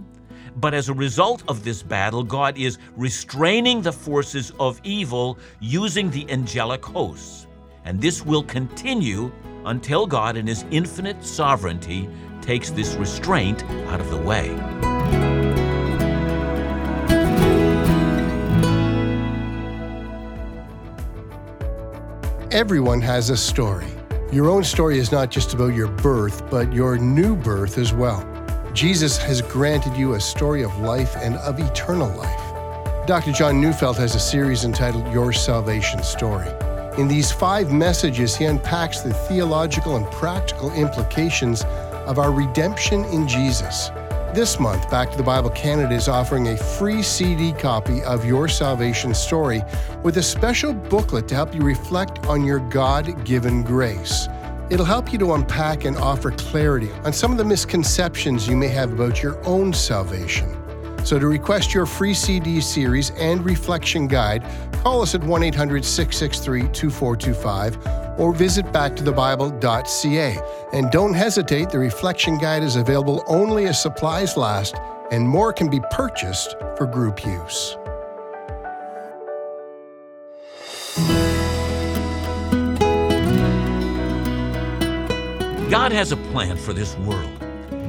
but 0.57 0.73
as 0.73 0.89
a 0.89 0.93
result 0.93 1.43
of 1.47 1.63
this 1.63 1.81
battle, 1.81 2.23
God 2.23 2.57
is 2.57 2.77
restraining 2.97 3.81
the 3.81 3.93
forces 3.93 4.51
of 4.59 4.81
evil 4.83 5.37
using 5.61 6.09
the 6.09 6.29
angelic 6.29 6.83
hosts. 6.83 7.47
And 7.85 8.01
this 8.01 8.25
will 8.25 8.43
continue 8.43 9.31
until 9.65 10.05
God, 10.05 10.35
in 10.37 10.47
His 10.47 10.65
infinite 10.69 11.23
sovereignty, 11.23 12.09
takes 12.41 12.71
this 12.71 12.95
restraint 12.95 13.63
out 13.87 14.01
of 14.01 14.09
the 14.09 14.17
way. 14.17 14.49
Everyone 22.51 23.01
has 23.01 23.29
a 23.29 23.37
story. 23.37 23.94
Your 24.31 24.49
own 24.49 24.63
story 24.63 24.97
is 24.97 25.11
not 25.11 25.29
just 25.29 25.53
about 25.53 25.75
your 25.75 25.87
birth, 25.87 26.49
but 26.49 26.73
your 26.73 26.97
new 26.97 27.35
birth 27.35 27.77
as 27.77 27.93
well. 27.93 28.27
Jesus 28.73 29.17
has 29.17 29.41
granted 29.41 29.95
you 29.95 30.15
a 30.15 30.19
story 30.19 30.63
of 30.63 30.75
life 30.79 31.15
and 31.17 31.35
of 31.35 31.59
eternal 31.59 32.09
life. 32.17 33.07
Dr. 33.07 33.31
John 33.31 33.61
Neufeld 33.61 33.97
has 33.97 34.15
a 34.15 34.19
series 34.19 34.65
entitled 34.65 35.13
Your 35.13 35.31
Salvation 35.31 36.01
Story. 36.01 36.49
In 36.97 37.07
these 37.07 37.31
five 37.31 37.71
messages, 37.71 38.35
he 38.35 38.45
unpacks 38.45 39.01
the 39.01 39.13
theological 39.13 39.95
and 39.95 40.09
practical 40.11 40.73
implications 40.73 41.63
of 42.07 42.17
our 42.17 42.31
redemption 42.31 43.05
in 43.05 43.27
Jesus. 43.27 43.91
This 44.35 44.59
month, 44.59 44.91
Back 44.91 45.11
to 45.11 45.17
the 45.17 45.23
Bible 45.23 45.49
Canada 45.51 45.95
is 45.95 46.09
offering 46.09 46.49
a 46.49 46.57
free 46.57 47.01
CD 47.01 47.53
copy 47.53 48.03
of 48.03 48.25
Your 48.25 48.49
Salvation 48.49 49.13
Story 49.13 49.63
with 50.03 50.17
a 50.17 50.21
special 50.21 50.73
booklet 50.73 51.29
to 51.29 51.35
help 51.35 51.55
you 51.55 51.61
reflect 51.61 52.25
on 52.25 52.43
your 52.43 52.59
God 52.59 53.23
given 53.23 53.63
grace. 53.63 54.27
It'll 54.69 54.85
help 54.85 55.13
you 55.13 55.19
to 55.19 55.35
unpack 55.35 55.85
and 55.85 55.95
offer 55.95 56.31
clarity 56.31 56.91
on 57.05 57.13
some 57.13 57.31
of 57.31 57.37
the 57.37 57.45
misconceptions 57.45 58.45
you 58.45 58.57
may 58.57 58.67
have 58.67 58.91
about 58.91 59.23
your 59.23 59.41
own 59.47 59.71
salvation. 59.71 60.64
So, 61.05 61.19
to 61.19 61.27
request 61.27 61.71
your 61.71 61.85
free 61.85 62.15
CD 62.15 62.59
series 62.59 63.11
and 63.11 63.45
reflection 63.45 64.07
guide, 64.07 64.43
call 64.81 65.03
us 65.03 65.13
at 65.13 65.23
1 65.23 65.43
800 65.43 65.85
663 65.85 66.61
2425 66.73 68.19
or 68.19 68.33
visit 68.33 68.65
backtothebible.ca. 68.67 70.39
And 70.73 70.89
don't 70.89 71.13
hesitate, 71.13 71.69
the 71.69 71.77
reflection 71.77 72.39
guide 72.39 72.63
is 72.63 72.75
available 72.75 73.23
only 73.27 73.67
as 73.67 73.79
supplies 73.79 74.35
last, 74.35 74.77
and 75.11 75.27
more 75.27 75.53
can 75.53 75.69
be 75.69 75.79
purchased 75.91 76.55
for 76.75 76.87
group 76.87 77.23
use. 77.23 77.77
God 85.69 85.91
has 85.91 86.11
a 86.11 86.17
plan 86.17 86.57
for 86.57 86.73
this 86.73 86.97
world. 86.97 87.44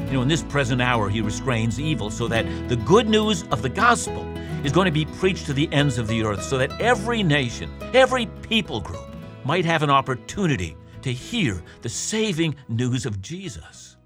You 0.07 0.13
know, 0.13 0.23
in 0.23 0.29
this 0.29 0.45
present 0.45 0.81
hour, 0.81 1.09
He 1.09 1.21
restrains 1.21 1.81
evil 1.81 2.11
so 2.11 2.29
that 2.29 2.47
the 2.69 2.77
good 2.77 3.09
news 3.09 3.43
of 3.51 3.63
the 3.63 3.69
gospel 3.69 4.25
is 4.65 4.71
going 4.71 4.85
to 4.85 4.93
be 4.93 5.05
preached 5.05 5.47
to 5.47 5.53
the 5.53 5.69
ends 5.73 5.99
of 5.99 6.07
the 6.07 6.23
earth 6.23 6.45
so 6.45 6.59
that 6.59 6.81
every 6.81 7.25
nation, 7.25 7.71
every 7.93 8.27
people 8.43 8.81
group 8.81 9.05
might 9.45 9.65
have 9.65 9.83
an 9.83 9.91
opportunity 9.91 10.77
to 11.03 11.13
hear 11.13 11.61
the 11.83 11.89
saving 11.89 12.55
news 12.69 13.05
of 13.05 13.21
Jesus. 13.21 13.97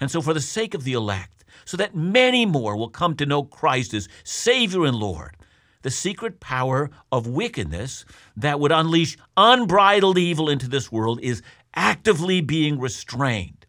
And 0.00 0.10
so, 0.10 0.20
for 0.20 0.34
the 0.34 0.40
sake 0.40 0.74
of 0.74 0.82
the 0.82 0.94
elect, 0.94 1.44
so 1.64 1.76
that 1.76 1.94
many 1.94 2.44
more 2.44 2.76
will 2.76 2.88
come 2.88 3.14
to 3.16 3.26
know 3.26 3.44
Christ 3.44 3.94
as 3.94 4.08
Savior 4.24 4.84
and 4.84 4.96
Lord, 4.96 5.36
the 5.82 5.90
secret 5.90 6.40
power 6.40 6.90
of 7.12 7.28
wickedness 7.28 8.04
that 8.36 8.58
would 8.58 8.72
unleash 8.72 9.16
unbridled 9.36 10.18
evil 10.18 10.48
into 10.48 10.68
this 10.68 10.90
world 10.90 11.20
is 11.22 11.42
actively 11.76 12.40
being 12.40 12.80
restrained. 12.80 13.63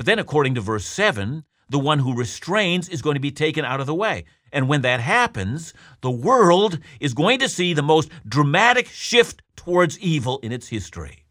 But 0.00 0.06
then, 0.06 0.18
according 0.18 0.54
to 0.54 0.62
verse 0.62 0.86
7, 0.86 1.44
the 1.68 1.78
one 1.78 1.98
who 1.98 2.16
restrains 2.16 2.88
is 2.88 3.02
going 3.02 3.16
to 3.16 3.20
be 3.20 3.30
taken 3.30 3.66
out 3.66 3.80
of 3.80 3.86
the 3.86 3.94
way. 3.94 4.24
And 4.50 4.66
when 4.66 4.80
that 4.80 5.00
happens, 5.00 5.74
the 6.00 6.10
world 6.10 6.78
is 7.00 7.12
going 7.12 7.38
to 7.40 7.50
see 7.50 7.74
the 7.74 7.82
most 7.82 8.10
dramatic 8.26 8.88
shift 8.88 9.42
towards 9.56 9.98
evil 9.98 10.38
in 10.38 10.52
its 10.52 10.68
history. 10.68 11.24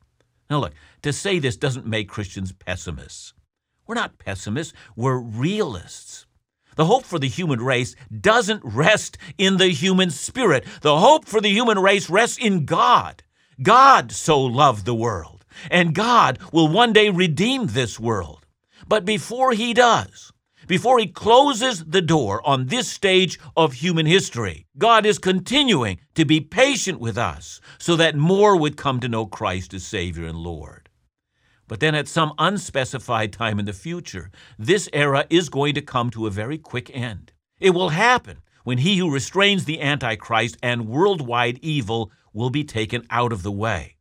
Now, 0.51 0.59
look, 0.59 0.73
to 1.01 1.11
say 1.11 1.39
this 1.39 1.57
doesn't 1.57 1.87
make 1.87 2.09
Christians 2.09 2.51
pessimists. 2.51 3.33
We're 3.87 3.95
not 3.95 4.19
pessimists, 4.19 4.75
we're 4.95 5.17
realists. 5.17 6.27
The 6.75 6.85
hope 6.85 7.05
for 7.05 7.17
the 7.17 7.27
human 7.27 7.61
race 7.61 7.95
doesn't 8.21 8.61
rest 8.63 9.17
in 9.39 9.57
the 9.57 9.69
human 9.69 10.11
spirit. 10.11 10.63
The 10.81 10.99
hope 10.99 11.25
for 11.25 11.41
the 11.41 11.49
human 11.49 11.79
race 11.79 12.07
rests 12.07 12.37
in 12.37 12.65
God. 12.65 13.23
God 13.63 14.11
so 14.11 14.39
loved 14.39 14.85
the 14.85 14.93
world, 14.93 15.43
and 15.71 15.95
God 15.95 16.37
will 16.53 16.67
one 16.67 16.93
day 16.93 17.09
redeem 17.09 17.65
this 17.65 17.99
world. 17.99 18.38
But 18.87 19.05
before 19.05 19.53
he 19.53 19.73
does, 19.73 20.31
before 20.67 20.99
he 20.99 21.07
closes 21.07 21.83
the 21.83 22.01
door 22.01 22.47
on 22.47 22.67
this 22.67 22.87
stage 22.87 23.39
of 23.57 23.73
human 23.73 24.05
history, 24.05 24.67
God 24.77 25.05
is 25.05 25.17
continuing 25.17 25.99
to 26.13 26.25
be 26.25 26.41
patient 26.41 26.99
with 26.99 27.17
us 27.17 27.59
so 27.79 27.95
that 27.95 28.15
more 28.15 28.55
would 28.55 28.77
come 28.77 28.99
to 28.99 29.09
know 29.09 29.25
Christ 29.25 29.73
as 29.73 29.83
Savior 29.83 30.25
and 30.25 30.37
Lord. 30.37 30.89
But 31.67 31.79
then 31.79 31.95
at 31.95 32.07
some 32.07 32.33
unspecified 32.37 33.33
time 33.33 33.59
in 33.59 33.65
the 33.65 33.73
future, 33.73 34.31
this 34.57 34.89
era 34.93 35.25
is 35.29 35.49
going 35.49 35.75
to 35.75 35.81
come 35.81 36.09
to 36.11 36.27
a 36.27 36.31
very 36.31 36.57
quick 36.57 36.95
end. 36.95 37.31
It 37.59 37.71
will 37.71 37.89
happen 37.89 38.37
when 38.63 38.79
he 38.79 38.97
who 38.97 39.11
restrains 39.11 39.65
the 39.65 39.81
Antichrist 39.81 40.57
and 40.61 40.87
worldwide 40.87 41.59
evil 41.61 42.11
will 42.33 42.49
be 42.49 42.63
taken 42.63 43.05
out 43.09 43.33
of 43.33 43.43
the 43.43 43.51
way. 43.51 43.95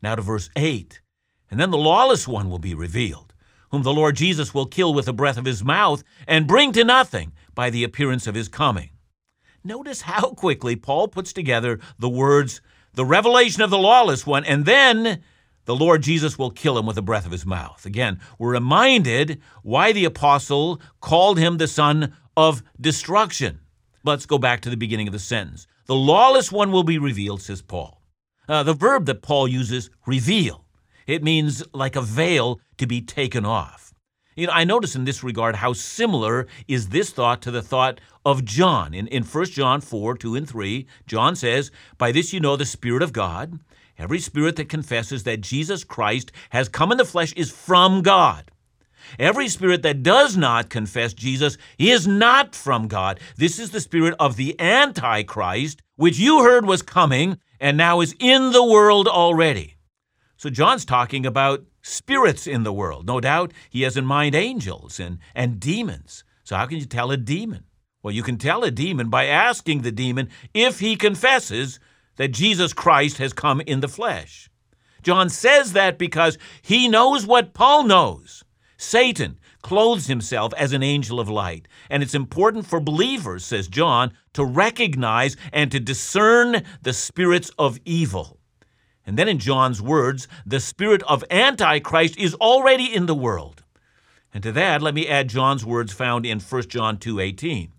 Now 0.00 0.14
to 0.14 0.22
verse 0.22 0.48
8. 0.56 1.00
And 1.50 1.58
then 1.58 1.70
the 1.70 1.78
lawless 1.78 2.28
one 2.28 2.48
will 2.48 2.58
be 2.58 2.74
revealed 2.74 3.27
whom 3.70 3.82
the 3.82 3.92
Lord 3.92 4.16
Jesus 4.16 4.54
will 4.54 4.66
kill 4.66 4.94
with 4.94 5.06
the 5.06 5.12
breath 5.12 5.36
of 5.36 5.44
his 5.44 5.64
mouth 5.64 6.02
and 6.26 6.46
bring 6.46 6.72
to 6.72 6.84
nothing 6.84 7.32
by 7.54 7.70
the 7.70 7.84
appearance 7.84 8.26
of 8.26 8.34
his 8.34 8.48
coming. 8.48 8.90
Notice 9.64 10.02
how 10.02 10.30
quickly 10.36 10.76
Paul 10.76 11.08
puts 11.08 11.32
together 11.32 11.80
the 11.98 12.08
words, 12.08 12.60
the 12.94 13.04
revelation 13.04 13.62
of 13.62 13.70
the 13.70 13.78
lawless 13.78 14.26
one, 14.26 14.44
and 14.44 14.64
then 14.64 15.22
the 15.64 15.76
Lord 15.76 16.02
Jesus 16.02 16.38
will 16.38 16.50
kill 16.50 16.78
him 16.78 16.86
with 16.86 16.96
the 16.96 17.02
breath 17.02 17.26
of 17.26 17.32
his 17.32 17.44
mouth. 17.44 17.84
Again, 17.84 18.20
we're 18.38 18.52
reminded 18.52 19.40
why 19.62 19.92
the 19.92 20.06
apostle 20.06 20.80
called 21.00 21.38
him 21.38 21.58
the 21.58 21.68
son 21.68 22.14
of 22.36 22.62
destruction. 22.80 23.60
Let's 24.04 24.24
go 24.24 24.38
back 24.38 24.62
to 24.62 24.70
the 24.70 24.76
beginning 24.76 25.08
of 25.08 25.12
the 25.12 25.18
sentence. 25.18 25.66
The 25.84 25.94
lawless 25.94 26.50
one 26.50 26.72
will 26.72 26.84
be 26.84 26.98
revealed, 26.98 27.42
says 27.42 27.60
Paul. 27.60 28.00
Uh, 28.48 28.62
the 28.62 28.72
verb 28.72 29.04
that 29.06 29.20
Paul 29.20 29.46
uses, 29.46 29.90
reveal, 30.06 30.64
it 31.08 31.24
means 31.24 31.64
like 31.74 31.96
a 31.96 32.02
veil 32.02 32.60
to 32.76 32.86
be 32.86 33.00
taken 33.00 33.44
off. 33.44 33.92
You 34.36 34.46
know, 34.46 34.52
I 34.52 34.62
notice 34.62 34.94
in 34.94 35.04
this 35.04 35.24
regard 35.24 35.56
how 35.56 35.72
similar 35.72 36.46
is 36.68 36.90
this 36.90 37.10
thought 37.10 37.42
to 37.42 37.50
the 37.50 37.62
thought 37.62 38.00
of 38.24 38.44
John. 38.44 38.94
In, 38.94 39.08
in 39.08 39.24
1 39.24 39.44
John 39.46 39.80
4, 39.80 40.16
2 40.16 40.36
and 40.36 40.48
3, 40.48 40.86
John 41.08 41.34
says, 41.34 41.72
By 41.96 42.12
this 42.12 42.32
you 42.32 42.38
know 42.38 42.54
the 42.54 42.64
Spirit 42.64 43.02
of 43.02 43.12
God. 43.12 43.58
Every 43.98 44.20
spirit 44.20 44.54
that 44.56 44.68
confesses 44.68 45.24
that 45.24 45.40
Jesus 45.40 45.82
Christ 45.82 46.30
has 46.50 46.68
come 46.68 46.92
in 46.92 46.98
the 46.98 47.04
flesh 47.04 47.32
is 47.32 47.50
from 47.50 48.02
God. 48.02 48.52
Every 49.18 49.48
spirit 49.48 49.82
that 49.82 50.04
does 50.04 50.36
not 50.36 50.70
confess 50.70 51.14
Jesus 51.14 51.58
is 51.78 52.06
not 52.06 52.54
from 52.54 52.86
God. 52.86 53.18
This 53.36 53.58
is 53.58 53.70
the 53.70 53.80
spirit 53.80 54.14
of 54.20 54.36
the 54.36 54.54
Antichrist, 54.60 55.82
which 55.96 56.18
you 56.18 56.44
heard 56.44 56.64
was 56.64 56.82
coming 56.82 57.38
and 57.58 57.76
now 57.76 58.00
is 58.00 58.14
in 58.20 58.52
the 58.52 58.62
world 58.62 59.08
already. 59.08 59.77
So 60.38 60.50
John's 60.50 60.84
talking 60.84 61.26
about 61.26 61.64
spirits 61.82 62.46
in 62.46 62.62
the 62.62 62.72
world. 62.72 63.06
No 63.06 63.20
doubt 63.20 63.52
he 63.68 63.82
has 63.82 63.96
in 63.96 64.06
mind 64.06 64.36
angels 64.36 65.00
and, 65.00 65.18
and 65.34 65.58
demons. 65.58 66.22
So 66.44 66.54
how 66.56 66.64
can 66.64 66.78
you 66.78 66.86
tell 66.86 67.10
a 67.10 67.16
demon? 67.16 67.64
Well, 68.04 68.14
you 68.14 68.22
can 68.22 68.38
tell 68.38 68.62
a 68.62 68.70
demon 68.70 69.10
by 69.10 69.26
asking 69.26 69.82
the 69.82 69.90
demon 69.90 70.30
if 70.54 70.78
he 70.78 70.94
confesses 70.94 71.80
that 72.16 72.28
Jesus 72.28 72.72
Christ 72.72 73.18
has 73.18 73.32
come 73.32 73.60
in 73.62 73.80
the 73.80 73.88
flesh. 73.88 74.48
John 75.02 75.28
says 75.28 75.72
that 75.72 75.98
because 75.98 76.38
he 76.62 76.86
knows 76.86 77.26
what 77.26 77.52
Paul 77.52 77.82
knows. 77.82 78.44
Satan 78.76 79.40
clothes 79.62 80.06
himself 80.06 80.54
as 80.56 80.72
an 80.72 80.84
angel 80.84 81.18
of 81.18 81.28
light, 81.28 81.66
and 81.90 82.00
it's 82.00 82.14
important 82.14 82.64
for 82.64 82.78
believers, 82.78 83.44
says 83.44 83.66
John, 83.66 84.12
to 84.34 84.44
recognize 84.44 85.36
and 85.52 85.72
to 85.72 85.80
discern 85.80 86.62
the 86.82 86.92
spirits 86.92 87.50
of 87.58 87.80
evil. 87.84 88.37
And 89.08 89.16
then 89.16 89.26
in 89.26 89.38
John's 89.38 89.80
words, 89.80 90.28
the 90.44 90.60
spirit 90.60 91.02
of 91.04 91.24
Antichrist 91.30 92.18
is 92.18 92.34
already 92.34 92.94
in 92.94 93.06
the 93.06 93.14
world. 93.14 93.64
And 94.34 94.42
to 94.42 94.52
that, 94.52 94.82
let 94.82 94.92
me 94.92 95.08
add 95.08 95.30
John's 95.30 95.64
words 95.64 95.94
found 95.94 96.26
in 96.26 96.40
1 96.40 96.68
John 96.68 96.98
2:18. 96.98 97.72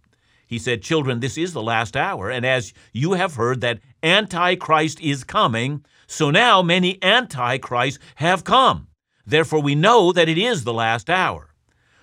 He 0.48 0.58
said, 0.58 0.82
"Children, 0.82 1.20
this 1.20 1.38
is 1.38 1.54
the 1.54 1.62
last 1.62 1.96
hour, 1.96 2.32
and 2.32 2.48
as 2.48 2.74
you 2.94 3.14
have 3.14 3.36
heard 3.36 3.62
that 3.62 3.80
Antichrist 4.02 5.00
is 5.02 5.24
coming, 5.24 5.86
so 6.08 6.32
now 6.32 6.64
many 6.64 6.98
antichrists 7.04 8.00
have 8.16 8.44
come. 8.44 8.88
Therefore, 9.24 9.62
we 9.62 9.76
know 9.76 10.12
that 10.12 10.30
it 10.30 10.40
is 10.40 10.64
the 10.64 10.74
last 10.74 11.12
hour. 11.12 11.54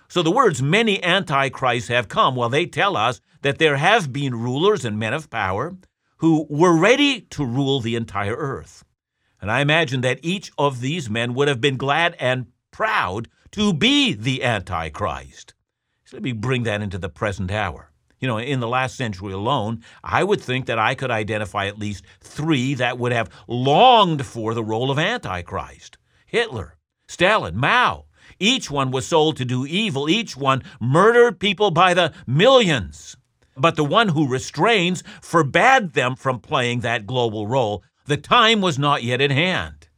So 0.06 0.23
the 0.23 0.30
words 0.30 0.62
many 0.62 1.02
antichrists 1.02 1.88
have 1.88 2.06
come, 2.06 2.37
well, 2.37 2.49
they 2.49 2.64
tell 2.64 2.97
us 2.97 3.21
that 3.42 3.59
there 3.59 3.78
have 3.78 4.12
been 4.12 4.37
rulers 4.37 4.85
and 4.85 5.00
men 5.00 5.14
of 5.14 5.30
power 5.30 5.76
who 6.18 6.47
were 6.49 6.78
ready 6.78 7.23
to 7.23 7.45
rule 7.45 7.80
the 7.80 7.97
entire 7.97 8.37
earth. 8.37 8.85
And 9.47 9.53
I 9.53 9.61
imagine 9.61 10.00
that 10.00 10.19
each 10.23 10.50
of 10.59 10.81
these 10.81 11.09
men 11.09 11.33
would 11.35 11.47
have 11.47 11.61
been 11.61 11.76
glad 11.76 12.17
and 12.19 12.47
proud 12.73 13.29
to 13.53 13.73
be 13.73 14.12
the 14.12 14.43
Antichrist. 14.43 15.55
So 16.05 16.17
let 16.17 16.25
me 16.25 16.33
bring 16.33 16.65
that 16.65 16.83
into 16.83 16.99
the 16.99 17.09
present 17.09 17.53
hour. 17.53 17.93
You 18.19 18.26
know, 18.26 18.38
in 18.38 18.59
the 18.59 18.67
last 18.67 18.97
century 18.97 19.33
alone, 19.33 19.85
I 20.03 20.25
would 20.25 20.41
think 20.41 20.67
that 20.67 20.81
I 20.81 20.97
could 20.97 21.12
identify 21.12 21.67
at 21.67 21.79
least 21.79 22.03
three 22.21 22.75
that 22.75 22.99
would 22.99 23.12
have 23.12 23.31
longed 23.47 24.26
for 24.26 24.53
the 24.53 24.65
role 24.65 24.91
of 24.91 24.99
Antichrist 24.99 25.97
Hitler, 26.26 26.75
Stalin, 27.07 27.57
Mao. 27.57 28.07
Each 28.41 28.69
one 28.69 28.91
was 28.91 29.07
sold 29.07 29.37
to 29.37 29.45
do 29.45 29.65
evil, 29.65 30.09
each 30.09 30.37
one 30.37 30.65
murdered 30.81 31.38
people 31.38 31.71
by 31.71 31.95
the 31.95 32.12
millions. 32.26 33.17
But 33.57 33.76
the 33.76 33.85
one 33.85 34.09
who 34.09 34.26
restrains 34.26 35.05
forbade 35.23 35.93
them 35.93 36.17
from 36.17 36.41
playing 36.41 36.81
that 36.81 37.07
global 37.07 37.47
role. 37.47 37.85
The 38.06 38.16
time 38.16 38.60
was 38.60 38.78
not 38.78 39.02
yet 39.02 39.20
at 39.20 39.30
hand. 39.30 39.88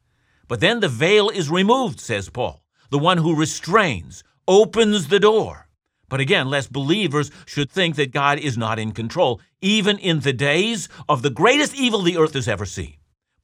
But 0.49 0.61
then 0.61 0.81
the 0.81 0.89
veil 0.89 1.29
is 1.29 1.51
removed, 1.51 2.01
says 2.01 2.31
Paul. 2.31 2.63
The 2.91 2.99
one 2.99 3.19
who 3.19 3.37
restrains 3.37 4.25
opens 4.47 5.09
the 5.09 5.21
door. 5.21 5.69
But 6.09 6.21
again, 6.21 6.49
lest 6.49 6.73
believers 6.73 7.31
should 7.45 7.71
think 7.71 7.97
that 7.97 8.13
God 8.13 8.39
is 8.39 8.57
not 8.57 8.79
in 8.79 8.93
control, 8.93 9.41
even 9.61 9.99
in 9.99 10.21
the 10.21 10.33
days 10.33 10.89
of 11.09 11.21
the 11.21 11.31
greatest 11.31 11.75
evil 11.75 12.01
the 12.01 12.17
earth 12.17 12.35
has 12.35 12.49
ever 12.49 12.65
seen. 12.65 12.95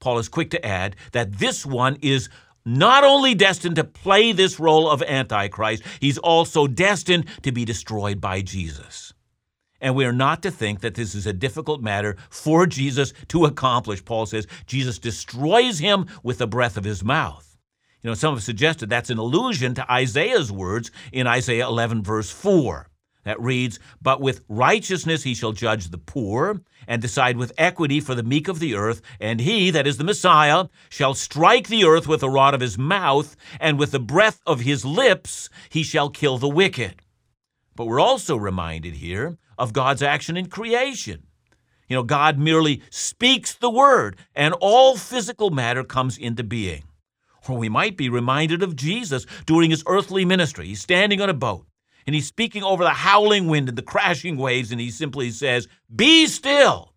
Paul 0.01 0.19
is 0.19 0.29
quick 0.29 0.51
to 0.51 0.67
add 0.67 0.97
that 1.13 1.39
this 1.39 1.65
one 1.65 1.97
is 2.01 2.29
not 2.65 3.05
only 3.05 3.35
destined 3.35 3.77
to 3.77 3.85
play 3.85 4.33
this 4.33 4.59
role 4.59 4.91
of 4.91 5.03
Antichrist, 5.03 5.83
he's 6.01 6.19
also 6.19 6.67
destined 6.67 7.27
to 7.43 7.53
be 7.53 7.65
destroyed 7.65 8.21
by 8.21 8.41
Jesus. 8.41 9.14
And 9.85 9.95
we 9.95 10.07
are 10.07 10.15
not 10.15 10.43
to 10.45 10.51
think 10.51 10.81
that 10.81 10.95
this 10.95 11.15
is 11.15 11.27
a 11.27 11.35
difficult 11.35 11.83
matter 11.83 12.17
for 12.31 12.67
Jesus 12.67 13.13
to 13.29 13.45
accomplish. 13.45 14.03
Paul 14.03 14.25
says 14.25 14.47
Jesus 14.65 14.99
destroys 14.99 15.79
him 15.79 16.07
with 16.23 16.39
the 16.39 16.47
breath 16.47 16.79
of 16.79 16.85
his 16.85 17.05
mouth. 17.05 17.59
You 18.01 18.09
know, 18.09 18.15
some 18.15 18.33
have 18.33 18.43
suggested 18.43 18.89
that's 18.89 19.11
an 19.11 19.19
allusion 19.19 19.75
to 19.75 19.93
Isaiah's 19.93 20.51
words 20.51 20.91
in 21.13 21.27
Isaiah 21.27 21.67
11, 21.67 22.03
verse 22.03 22.31
4. 22.31 22.89
That 23.25 23.39
reads, 23.39 23.79
But 24.01 24.23
with 24.23 24.43
righteousness 24.49 25.25
he 25.25 25.35
shall 25.35 25.53
judge 25.53 25.91
the 25.91 25.99
poor, 25.99 26.63
and 26.89 27.03
decide 27.03 27.37
with 27.37 27.53
equity 27.59 28.01
for 28.01 28.15
the 28.15 28.23
meek 28.23 28.49
of 28.49 28.61
the 28.61 28.75
earth. 28.75 29.03
And 29.21 29.39
he, 29.39 29.71
that 29.71 29.87
is 29.87 29.99
the 29.99 30.05
Messiah, 30.05 30.69
shall 30.89 31.13
strike 31.13 31.69
the 31.69 31.85
earth 31.85 32.09
with 32.09 32.21
the 32.21 32.31
rod 32.31 32.55
of 32.55 32.63
his 32.63 32.79
mouth, 32.79 33.37
and 33.61 33.79
with 33.79 33.91
the 33.91 34.01
breath 34.01 34.41
of 34.47 34.61
his 34.61 34.87
lips 34.87 35.51
he 35.69 35.83
shall 35.83 36.09
kill 36.09 36.39
the 36.39 36.49
wicked. 36.49 37.03
But 37.77 37.85
we're 37.85 38.01
also 38.01 38.37
reminded 38.37 38.95
here 38.95 39.37
of 39.59 39.73
God's 39.73 40.03
action 40.03 40.37
in 40.37 40.47
creation. 40.47 41.27
You 41.89 41.97
know, 41.97 42.03
God 42.03 42.39
merely 42.39 42.83
speaks 42.91 43.55
the 43.55 43.71
word, 43.71 44.17
and 44.35 44.55
all 44.61 44.97
physical 44.97 45.51
matter 45.51 45.85
comes 45.85 46.17
into 46.17 46.43
being. 46.43 46.85
Or 47.49 47.59
we 47.59 47.69
might 47.69 47.97
be 47.97 48.09
reminded 48.09 48.63
of 48.63 48.77
Jesus 48.77 49.27
during 49.45 49.71
his 49.71 49.85
earthly 49.87 50.25
ministry. 50.25 50.69
He's 50.69 50.81
standing 50.81 51.21
on 51.21 51.29
a 51.29 51.35
boat 51.35 51.67
and 52.07 52.15
he's 52.15 52.27
speaking 52.27 52.63
over 52.63 52.85
the 52.85 52.91
howling 52.91 53.47
wind 53.49 53.69
and 53.69 53.79
the 53.79 53.83
crashing 53.83 54.37
waves, 54.37 54.71
and 54.71 54.81
he 54.81 54.91
simply 54.91 55.31
says, 55.31 55.69
Be 55.95 56.27
still. 56.27 56.93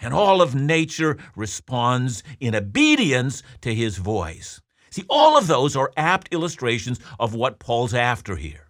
And 0.00 0.12
all 0.12 0.42
of 0.42 0.54
nature 0.54 1.16
responds 1.36 2.22
in 2.40 2.54
obedience 2.54 3.42
to 3.60 3.74
his 3.74 3.98
voice. 3.98 4.60
See, 4.90 5.04
all 5.08 5.38
of 5.38 5.46
those 5.46 5.76
are 5.76 5.92
apt 5.96 6.28
illustrations 6.32 6.98
of 7.20 7.34
what 7.34 7.60
Paul's 7.60 7.94
after 7.94 8.36
here. 8.36 8.66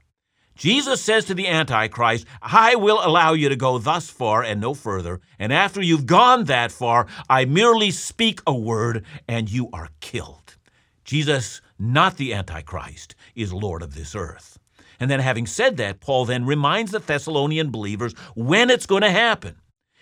Jesus 0.55 1.01
says 1.01 1.25
to 1.27 1.35
the 1.35 1.49
Antichrist, 1.49 2.27
I 2.41 2.75
will 2.75 3.01
allow 3.03 3.33
you 3.33 3.49
to 3.49 3.57
go 3.57 3.79
thus 3.79 4.11
far 4.11 4.43
and 4.43 4.61
no 4.61 4.75
further, 4.75 5.21
and 5.39 5.53
after 5.53 5.83
you've 5.83 6.07
gone 6.07 6.45
that 6.45 6.71
far, 6.71 7.07
I 7.29 7.45
merely 7.47 7.91
speak 7.91 8.41
a 8.47 8.55
word 8.55 9.05
and 9.27 9.51
you 9.51 9.71
are 9.73 9.89
killed. 10.01 10.57
Jesus, 11.05 11.61
not 11.79 12.17
the 12.17 12.35
Antichrist, 12.35 13.15
is 13.35 13.53
Lord 13.53 13.83
of 13.83 13.95
this 13.95 14.15
earth. 14.15 14.59
And 15.01 15.11
then, 15.11 15.21
having 15.21 15.47
said 15.47 15.79
that, 15.79 16.01
Paul 16.01 16.27
then 16.27 16.47
reminds 16.47 16.93
the 16.93 17.01
Thessalonian 17.01 17.71
believers 17.71 18.15
when 18.37 18.71
it's 18.71 18.87
going 18.87 19.03
to 19.03 19.11
happen. 19.11 19.57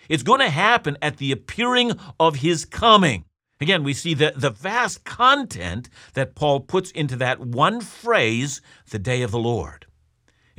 It's 0.09 0.21
going 0.21 0.41
to 0.41 0.49
happen 0.49 0.97
at 1.01 1.17
the 1.17 1.31
appearing 1.31 1.93
of 2.19 2.35
his 2.35 2.65
coming. 2.65 3.25
Again, 3.59 3.83
we 3.83 3.93
see 3.93 4.13
the, 4.13 4.33
the 4.35 4.49
vast 4.49 5.03
content 5.03 5.89
that 6.13 6.35
Paul 6.35 6.59
puts 6.59 6.91
into 6.91 7.15
that 7.17 7.39
one 7.39 7.81
phrase, 7.81 8.61
the 8.89 8.99
day 8.99 9.21
of 9.21 9.31
the 9.31 9.39
Lord. 9.39 9.85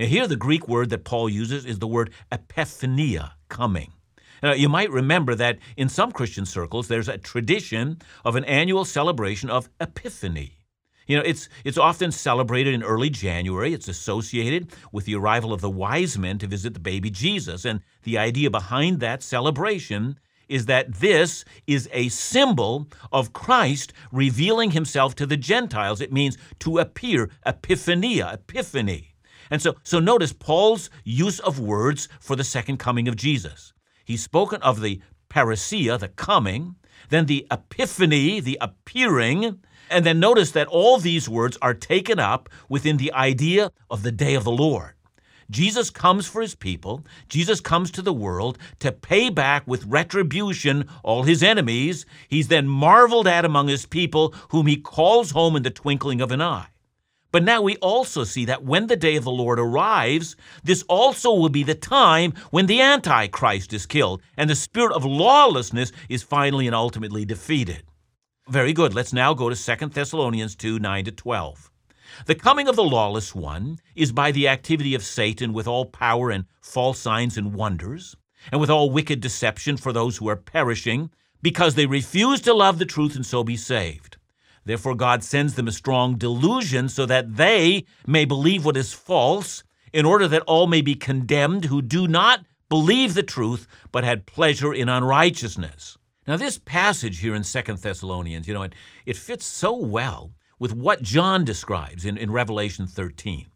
Now, 0.03 0.09
here, 0.09 0.27
the 0.27 0.35
Greek 0.35 0.67
word 0.67 0.91
that 0.91 1.05
Paul 1.05 1.29
uses 1.29 1.65
is 1.65 1.79
the 1.79 1.87
word 1.87 2.12
epiphania, 2.33 3.35
coming. 3.49 3.93
Now, 4.43 4.53
you 4.53 4.69
might 4.69 4.91
remember 4.91 5.37
that 5.37 5.61
in 5.77 5.88
some 5.88 6.11
Christian 6.11 6.45
circles, 6.45 6.88
there's 6.88 7.07
a 7.07 7.19
tradition 7.19 8.01
of 8.25 8.35
an 8.35 8.45
annual 8.47 8.85
celebration 8.85 9.49
of 9.49 9.69
Epiphany. 9.81 10.59
You 11.07 11.19
know, 11.19 11.23
it's, 11.25 11.49
it's 11.65 11.79
often 11.79 12.11
celebrated 12.11 12.75
in 12.75 12.83
early 12.83 13.11
January. 13.11 13.73
It's 13.73 13.87
associated 13.87 14.73
with 14.91 15.05
the 15.05 15.15
arrival 15.15 15.53
of 15.53 15.61
the 15.61 15.71
wise 15.71 16.19
men 16.19 16.37
to 16.38 16.49
visit 16.49 16.75
the 16.75 16.81
baby 16.81 17.09
Jesus. 17.09 17.65
And 17.65 17.81
the 18.03 18.19
idea 18.19 18.51
behind 18.51 18.99
that 18.99 19.23
celebration 19.23 20.19
is 20.49 20.67
that 20.67 20.95
this 20.95 21.45
is 21.69 21.88
a 21.93 22.09
symbol 22.09 22.88
of 23.12 23.33
Christ 23.33 23.93
revealing 24.11 24.73
himself 24.73 25.15
to 25.15 25.27
the 25.27 25.37
Gentiles. 25.37 26.01
It 26.01 26.12
means 26.12 26.38
to 26.59 26.79
appear, 26.79 27.31
epiphania, 27.47 28.35
epiphany. 28.35 29.12
And 29.53 29.61
so, 29.61 29.77
so 29.83 30.01
notice 30.01 30.33
Paul's 30.33 30.88
use 31.05 31.38
of 31.38 31.61
words 31.61 32.09
for 32.21 32.37
the 32.37 32.43
second 32.43 32.79
coming 32.79 33.07
of 33.07 33.17
Jesus. 33.17 33.75
He's 34.07 34.23
spoken 34.23 34.62
of 34.62 34.81
the 34.81 35.03
parousia, 35.29 36.01
the 36.01 36.09
coming, 36.09 36.77
then 37.11 37.27
the 37.27 37.47
epiphany, 37.51 38.41
the 38.41 38.57
appearing, 38.62 39.61
and 39.91 40.07
then 40.07 40.19
notice 40.19 40.53
that 40.53 40.69
all 40.69 40.97
these 40.97 41.29
words 41.29 41.59
are 41.61 41.75
taken 41.75 42.19
up 42.19 42.49
within 42.71 42.97
the 42.97 43.12
idea 43.12 43.71
of 43.91 44.03
the 44.03 44.11
day 44.11 44.35
of 44.35 44.45
the 44.45 44.51
Lord. 44.51 44.95
Jesus 45.51 45.91
comes 45.91 46.27
for 46.27 46.41
his 46.41 46.55
people. 46.55 47.05
Jesus 47.29 47.61
comes 47.61 47.91
to 47.91 48.01
the 48.01 48.11
world 48.11 48.57
to 48.79 48.91
pay 48.91 49.29
back 49.29 49.67
with 49.67 49.85
retribution 49.85 50.88
all 51.03 51.25
his 51.25 51.43
enemies. 51.43 52.07
He's 52.27 52.49
then 52.49 52.67
marveled 52.67 53.29
at 53.29 53.45
among 53.45 53.69
his 53.69 53.85
people, 53.85 54.35
whom 54.49 54.67
he 54.67 54.79
calls 54.79 55.33
home 55.33 55.57
in 55.57 55.62
the 55.62 55.69
twinkling 55.69 56.23
of 56.23 56.33
an 56.33 56.41
eye. 56.41 56.69
But 57.33 57.42
now 57.42 57.62
we 57.62 57.77
also 57.79 58.25
see 58.25 58.45
that 58.45 58.62
when 58.62 58.87
the 58.87 58.97
day 58.97 59.16
of 59.16 59.25
the 59.25 59.31
Lord 59.31 59.59
arrives, 59.59 60.37
this 60.62 60.85
also 60.87 61.33
will 61.33 61.49
be 61.49 61.62
the 61.62 61.75
time 61.75 62.35
when 62.51 62.66
the 62.66 62.83
Antichrist 62.83 63.73
is 63.73 63.87
killed 63.87 64.21
and 64.37 64.51
the 64.51 64.55
spirit 64.55 64.92
of 64.92 65.07
lawlessness 65.07 65.92
is 66.11 66.23
finally 66.23 66.66
and 66.66 66.77
ultimately 66.77 67.25
defeated. 67.25 67.85
Very 68.49 68.75
good. 68.75 68.92
Let's 68.92 69.14
now 69.14 69.33
go 69.33 69.49
to 69.49 69.57
2 69.77 69.87
Thessalonians 69.88 70.55
2 70.55 70.79
9 70.79 71.05
to 71.07 71.11
12. 71.12 71.71
The 72.27 72.35
coming 72.35 72.68
of 72.68 72.77
the 72.77 72.85
lawless 72.85 73.35
one 73.35 73.79
is 73.95 74.12
by 74.12 74.31
the 74.33 74.47
activity 74.47 74.95
of 74.95 75.03
Satan 75.03 75.55
with 75.55 75.66
all 75.66 75.87
power 75.87 76.31
and 76.31 76.45
false 76.61 76.99
signs 76.99 77.38
and 77.38 77.55
wonders, 77.55 78.14
and 78.51 78.61
with 78.61 78.68
all 78.68 78.90
wicked 78.90 79.21
deception 79.23 79.79
for 79.79 79.95
those 79.95 80.18
who 80.18 80.29
are 80.29 80.37
perishing, 80.37 81.11
because 81.40 81.75
they 81.75 81.87
refuse 81.87 82.42
to 82.42 82.53
love 82.53 82.79
the 82.79 82.85
truth 82.85 83.16
and 83.16 83.25
so 83.25 83.42
be 83.42 83.57
saved. 83.57 84.18
Therefore, 84.64 84.94
God 84.94 85.25
sends 85.25 85.55
them 85.55 85.68
a 85.68 85.72
strong 85.72 86.16
delusion 86.16 86.88
so 86.88 87.07
that 87.07 87.37
they 87.37 87.85
may 88.07 88.25
believe 88.25 88.64
what 88.64 88.77
is 88.77 88.92
false, 88.92 89.64
in 89.92 90.07
order 90.07 90.29
that 90.29 90.42
all 90.42 90.66
may 90.66 90.81
be 90.81 90.94
condemned 90.94 91.66
who 91.66 91.83
do 91.83 92.09
not 92.09 92.44
believe 92.68 93.14
the 93.14 93.22
truth, 93.22 93.66
but 93.90 94.05
had 94.05 94.25
pleasure 94.25 94.72
in 94.72 94.88
unrighteousness. 94.88 95.98
Now, 96.27 96.37
this 96.37 96.59
passage 96.59 97.18
here 97.18 97.35
in 97.35 97.44
Second 97.44 97.79
Thessalonians, 97.79 98.46
you 98.46 98.55
know, 98.55 98.62
it, 98.62 98.75
it 99.05 99.16
fits 99.16 99.44
so 99.44 99.75
well 99.75 100.33
with 100.59 100.72
what 100.72 101.03
John 101.03 101.44
describes 101.44 102.05
in, 102.05 102.16
in 102.16 102.31
Revelation 102.31 102.87
13. 102.87 103.46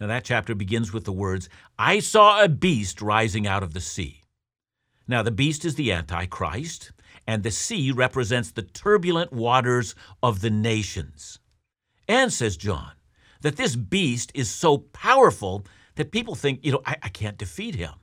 Now, 0.00 0.06
that 0.06 0.24
chapter 0.24 0.54
begins 0.54 0.92
with 0.92 1.04
the 1.04 1.12
words, 1.12 1.48
I 1.78 1.98
saw 1.98 2.42
a 2.42 2.48
beast 2.48 3.02
rising 3.02 3.46
out 3.46 3.62
of 3.62 3.72
the 3.72 3.80
sea. 3.80 4.22
Now, 5.08 5.22
the 5.22 5.30
beast 5.30 5.64
is 5.64 5.74
the 5.74 5.92
Antichrist 5.92 6.92
and 7.26 7.42
the 7.42 7.50
sea 7.50 7.90
represents 7.90 8.50
the 8.50 8.62
turbulent 8.62 9.32
waters 9.32 9.94
of 10.22 10.40
the 10.40 10.50
nations. 10.50 11.38
And, 12.08 12.32
says 12.32 12.56
John, 12.56 12.92
that 13.42 13.56
this 13.56 13.76
beast 13.76 14.30
is 14.34 14.50
so 14.50 14.78
powerful 14.78 15.66
that 15.96 16.12
people 16.12 16.34
think, 16.34 16.60
you 16.62 16.72
know, 16.72 16.82
I, 16.86 16.96
I 17.02 17.08
can't 17.08 17.38
defeat 17.38 17.74
him. 17.74 17.94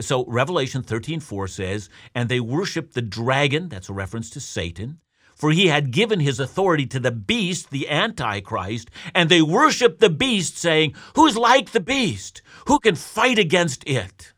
So 0.00 0.24
Revelation 0.26 0.82
13:4 0.82 1.48
says, 1.48 1.90
"And 2.14 2.28
they 2.28 2.40
worshiped 2.40 2.94
the 2.94 3.02
dragon, 3.02 3.68
that's 3.68 3.90
a 3.90 3.92
reference 3.92 4.30
to 4.30 4.40
Satan, 4.40 5.00
for 5.36 5.50
he 5.50 5.66
had 5.66 5.90
given 5.90 6.20
his 6.20 6.40
authority 6.40 6.86
to 6.86 7.00
the 7.00 7.10
beast, 7.10 7.70
the 7.70 7.88
antichrist, 7.88 8.90
and 9.14 9.28
they 9.28 9.42
worshiped 9.42 10.00
the 10.00 10.10
beast 10.10 10.56
saying, 10.56 10.94
who's 11.14 11.36
like 11.36 11.72
the 11.72 11.80
beast? 11.80 12.42
Who 12.68 12.78
can 12.78 12.94
fight 12.94 13.38
against 13.38 13.86
it?" 13.86 14.32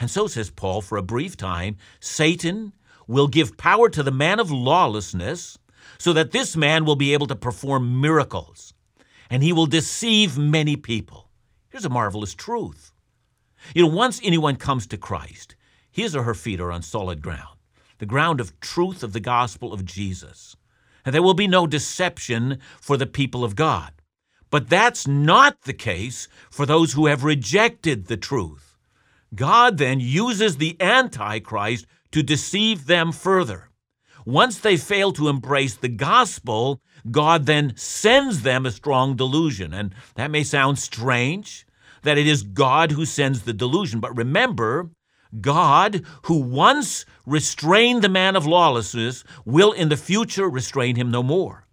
And 0.00 0.10
so 0.10 0.28
says 0.28 0.50
Paul, 0.50 0.80
for 0.80 0.96
a 0.96 1.02
brief 1.02 1.36
time, 1.36 1.76
Satan 1.98 2.72
will 3.08 3.26
give 3.26 3.56
power 3.56 3.88
to 3.88 4.02
the 4.04 4.12
man 4.12 4.38
of 4.38 4.52
lawlessness 4.52 5.58
so 5.98 6.12
that 6.12 6.30
this 6.30 6.56
man 6.56 6.84
will 6.84 6.94
be 6.94 7.12
able 7.12 7.26
to 7.26 7.34
perform 7.34 8.00
miracles 8.00 8.74
and 9.30 9.42
he 9.42 9.52
will 9.52 9.66
deceive 9.66 10.38
many 10.38 10.76
people. 10.76 11.28
Here's 11.70 11.84
a 11.84 11.90
marvelous 11.90 12.34
truth. 12.34 12.92
You 13.74 13.82
know, 13.82 13.94
once 13.94 14.20
anyone 14.22 14.56
comes 14.56 14.86
to 14.86 14.96
Christ, 14.96 15.56
his 15.90 16.14
or 16.14 16.22
her 16.22 16.34
feet 16.34 16.60
are 16.60 16.70
on 16.70 16.82
solid 16.82 17.20
ground, 17.20 17.58
the 17.98 18.06
ground 18.06 18.40
of 18.40 18.58
truth 18.60 19.02
of 19.02 19.12
the 19.12 19.20
gospel 19.20 19.72
of 19.72 19.84
Jesus. 19.84 20.56
And 21.04 21.14
there 21.14 21.22
will 21.22 21.34
be 21.34 21.48
no 21.48 21.66
deception 21.66 22.58
for 22.80 22.96
the 22.96 23.06
people 23.06 23.44
of 23.44 23.56
God. 23.56 23.92
But 24.50 24.68
that's 24.68 25.06
not 25.06 25.62
the 25.62 25.74
case 25.74 26.28
for 26.50 26.64
those 26.64 26.92
who 26.92 27.06
have 27.06 27.24
rejected 27.24 28.06
the 28.06 28.16
truth. 28.16 28.78
God 29.34 29.76
then 29.76 30.00
uses 30.00 30.56
the 30.56 30.80
Antichrist 30.80 31.86
to 32.12 32.22
deceive 32.22 32.86
them 32.86 33.12
further. 33.12 33.70
Once 34.24 34.58
they 34.58 34.76
fail 34.76 35.12
to 35.12 35.28
embrace 35.28 35.76
the 35.76 35.88
gospel, 35.88 36.82
God 37.10 37.46
then 37.46 37.74
sends 37.76 38.42
them 38.42 38.66
a 38.66 38.70
strong 38.70 39.16
delusion. 39.16 39.72
And 39.72 39.94
that 40.16 40.30
may 40.30 40.44
sound 40.44 40.78
strange 40.78 41.66
that 42.02 42.18
it 42.18 42.26
is 42.26 42.42
God 42.42 42.92
who 42.92 43.04
sends 43.04 43.42
the 43.42 43.52
delusion. 43.52 44.00
But 44.00 44.16
remember, 44.16 44.90
God, 45.40 46.02
who 46.24 46.40
once 46.40 47.04
restrained 47.26 48.02
the 48.02 48.08
man 48.08 48.36
of 48.36 48.46
lawlessness, 48.46 49.24
will 49.44 49.72
in 49.72 49.88
the 49.88 49.96
future 49.96 50.48
restrain 50.48 50.96
him 50.96 51.10
no 51.10 51.22
more. 51.22 51.66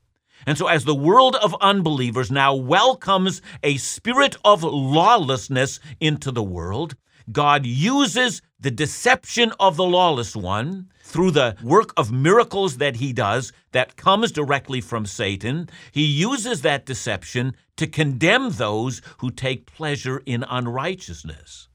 And 0.46 0.58
so, 0.58 0.68
as 0.68 0.86
the 0.86 0.94
world 0.94 1.36
of 1.38 1.56
unbelievers 1.60 2.30
now 2.30 2.54
welcomes 2.54 3.42
a 3.64 3.78
spirit 3.78 4.36
of 4.46 4.64
lawlessness 4.64 5.80
into 6.00 6.32
the 6.32 6.44
world, 6.44 6.96
God 7.32 7.66
uses 7.66 8.42
the 8.60 8.72
deception 8.72 9.52
of 9.60 9.76
the 9.76 9.84
lawless 9.84 10.36
one 10.36 10.90
through 11.04 11.32
the 11.32 11.56
work 11.64 11.94
of 11.98 12.12
miracles 12.12 12.78
that 12.78 12.98
he 12.98 13.14
does 13.14 13.52
that 13.72 13.96
comes 13.96 14.32
directly 14.32 14.82
from 14.82 15.06
Satan. 15.06 15.70
He 15.92 16.04
uses 16.06 16.62
that 16.62 16.86
deception 16.86 17.56
to 17.78 17.88
condemn 17.88 18.52
those 18.52 19.02
who 19.20 19.32
take 19.32 19.66
pleasure 19.66 20.22
in 20.26 20.44
unrighteousness. 20.50 21.68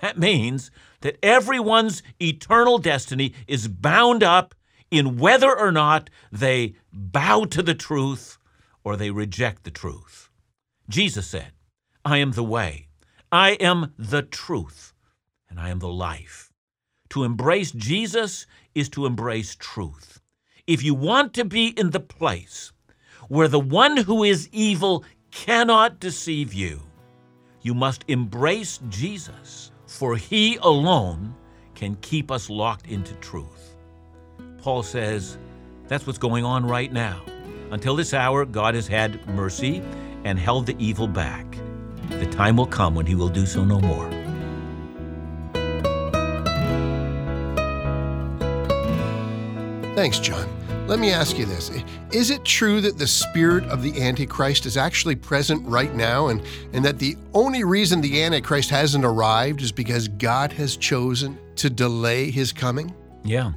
That 0.00 0.18
means 0.18 0.70
that 1.00 1.18
everyone's 1.22 2.02
eternal 2.20 2.78
destiny 2.78 3.34
is 3.46 3.68
bound 3.68 4.22
up 4.22 4.54
in 4.90 5.18
whether 5.18 5.56
or 5.56 5.72
not 5.72 6.10
they 6.30 6.74
bow 6.92 7.44
to 7.44 7.62
the 7.62 7.74
truth 7.74 8.38
or 8.82 8.96
they 8.96 9.10
reject 9.10 9.64
the 9.64 9.70
truth. 9.70 10.30
Jesus 10.88 11.26
said, 11.26 11.52
I 12.04 12.18
am 12.18 12.32
the 12.32 12.44
way, 12.44 12.88
I 13.34 13.54
am 13.54 13.92
the 13.98 14.22
truth, 14.22 14.94
and 15.50 15.58
I 15.58 15.70
am 15.70 15.80
the 15.80 15.88
life. 15.88 16.52
To 17.08 17.24
embrace 17.24 17.72
Jesus 17.72 18.46
is 18.76 18.88
to 18.90 19.06
embrace 19.06 19.56
truth. 19.56 20.20
If 20.68 20.84
you 20.84 20.94
want 20.94 21.34
to 21.34 21.44
be 21.44 21.70
in 21.76 21.90
the 21.90 21.98
place 21.98 22.70
where 23.26 23.48
the 23.48 23.58
one 23.58 23.96
who 23.96 24.22
is 24.22 24.48
evil 24.52 25.02
cannot 25.32 25.98
deceive 25.98 26.54
you, 26.54 26.80
you 27.60 27.74
must 27.74 28.04
embrace 28.06 28.78
Jesus, 28.88 29.72
for 29.88 30.16
he 30.16 30.56
alone 30.62 31.34
can 31.74 31.96
keep 32.02 32.30
us 32.30 32.48
locked 32.48 32.86
into 32.86 33.14
truth. 33.14 33.74
Paul 34.58 34.84
says 34.84 35.38
that's 35.88 36.06
what's 36.06 36.20
going 36.20 36.44
on 36.44 36.64
right 36.64 36.92
now. 36.92 37.20
Until 37.72 37.96
this 37.96 38.14
hour, 38.14 38.44
God 38.44 38.76
has 38.76 38.86
had 38.86 39.26
mercy 39.26 39.82
and 40.22 40.38
held 40.38 40.66
the 40.66 40.76
evil 40.78 41.08
back. 41.08 41.46
The 42.18 42.28
time 42.30 42.56
will 42.56 42.66
come 42.66 42.94
when 42.94 43.06
he 43.06 43.14
will 43.14 43.28
do 43.28 43.46
so 43.46 43.64
no 43.64 43.80
more. 43.80 44.10
Thanks, 49.94 50.18
John. 50.18 50.48
Let 50.86 50.98
me 50.98 51.10
ask 51.10 51.38
you 51.38 51.46
this. 51.46 51.70
Is 52.12 52.30
it 52.30 52.44
true 52.44 52.82
that 52.82 52.98
the 52.98 53.06
spirit 53.06 53.64
of 53.64 53.82
the 53.82 54.02
Antichrist 54.02 54.66
is 54.66 54.76
actually 54.76 55.16
present 55.16 55.66
right 55.66 55.94
now 55.94 56.28
and, 56.28 56.42
and 56.74 56.84
that 56.84 56.98
the 56.98 57.16
only 57.32 57.64
reason 57.64 58.00
the 58.00 58.22
Antichrist 58.22 58.68
hasn't 58.68 59.04
arrived 59.04 59.62
is 59.62 59.72
because 59.72 60.08
God 60.08 60.52
has 60.52 60.76
chosen 60.76 61.38
to 61.56 61.70
delay 61.70 62.30
his 62.30 62.52
coming? 62.52 62.94
Yeah. 63.24 63.52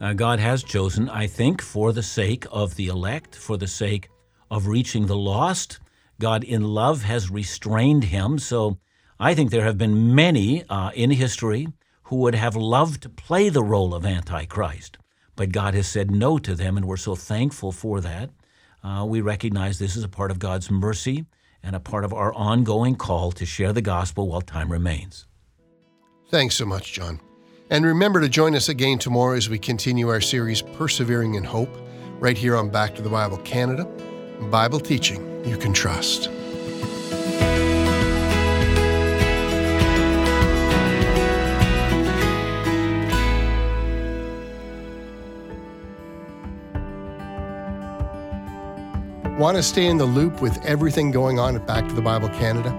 Uh, 0.00 0.14
God 0.14 0.38
has 0.38 0.62
chosen, 0.62 1.10
I 1.10 1.26
think, 1.26 1.60
for 1.60 1.92
the 1.92 2.02
sake 2.02 2.46
of 2.50 2.74
the 2.76 2.86
elect, 2.86 3.36
for 3.36 3.58
the 3.58 3.66
sake 3.66 4.08
of 4.50 4.68
reaching 4.68 5.06
the 5.06 5.16
lost. 5.16 5.80
God, 6.20 6.44
in 6.44 6.62
love, 6.62 7.02
has 7.02 7.30
restrained 7.30 8.04
him. 8.04 8.38
So 8.38 8.78
I 9.18 9.34
think 9.34 9.50
there 9.50 9.64
have 9.64 9.78
been 9.78 10.14
many 10.14 10.64
uh, 10.68 10.90
in 10.94 11.10
history 11.10 11.66
who 12.04 12.16
would 12.16 12.36
have 12.36 12.54
loved 12.54 13.02
to 13.02 13.08
play 13.08 13.48
the 13.48 13.62
role 13.62 13.94
of 13.94 14.06
Antichrist. 14.06 14.98
But 15.34 15.52
God 15.52 15.74
has 15.74 15.88
said 15.88 16.10
no 16.10 16.38
to 16.38 16.54
them, 16.54 16.76
and 16.76 16.86
we're 16.86 16.96
so 16.96 17.16
thankful 17.16 17.72
for 17.72 18.00
that. 18.00 18.30
Uh, 18.84 19.04
we 19.08 19.20
recognize 19.20 19.78
this 19.78 19.96
is 19.96 20.04
a 20.04 20.08
part 20.08 20.30
of 20.30 20.38
God's 20.38 20.70
mercy 20.70 21.24
and 21.62 21.74
a 21.74 21.80
part 21.80 22.04
of 22.04 22.12
our 22.12 22.32
ongoing 22.34 22.94
call 22.94 23.32
to 23.32 23.46
share 23.46 23.72
the 23.72 23.82
gospel 23.82 24.28
while 24.28 24.40
time 24.40 24.70
remains. 24.70 25.26
Thanks 26.28 26.54
so 26.54 26.66
much, 26.66 26.92
John. 26.92 27.20
And 27.70 27.84
remember 27.84 28.20
to 28.20 28.28
join 28.28 28.54
us 28.54 28.68
again 28.68 28.98
tomorrow 28.98 29.36
as 29.36 29.48
we 29.48 29.58
continue 29.58 30.08
our 30.08 30.20
series, 30.20 30.62
Persevering 30.62 31.34
in 31.34 31.44
Hope, 31.44 31.74
right 32.18 32.36
here 32.36 32.56
on 32.56 32.68
Back 32.68 32.94
to 32.96 33.02
the 33.02 33.08
Bible 33.08 33.38
Canada. 33.38 33.84
Bible 34.50 34.80
teaching 34.80 35.29
you 35.44 35.56
can 35.56 35.72
trust. 35.72 36.30
Want 49.38 49.56
to 49.56 49.62
stay 49.62 49.86
in 49.86 49.96
the 49.96 50.04
loop 50.04 50.42
with 50.42 50.62
everything 50.66 51.10
going 51.10 51.38
on 51.38 51.56
at 51.56 51.66
Back 51.66 51.88
to 51.88 51.94
the 51.94 52.02
Bible 52.02 52.28
Canada? 52.28 52.70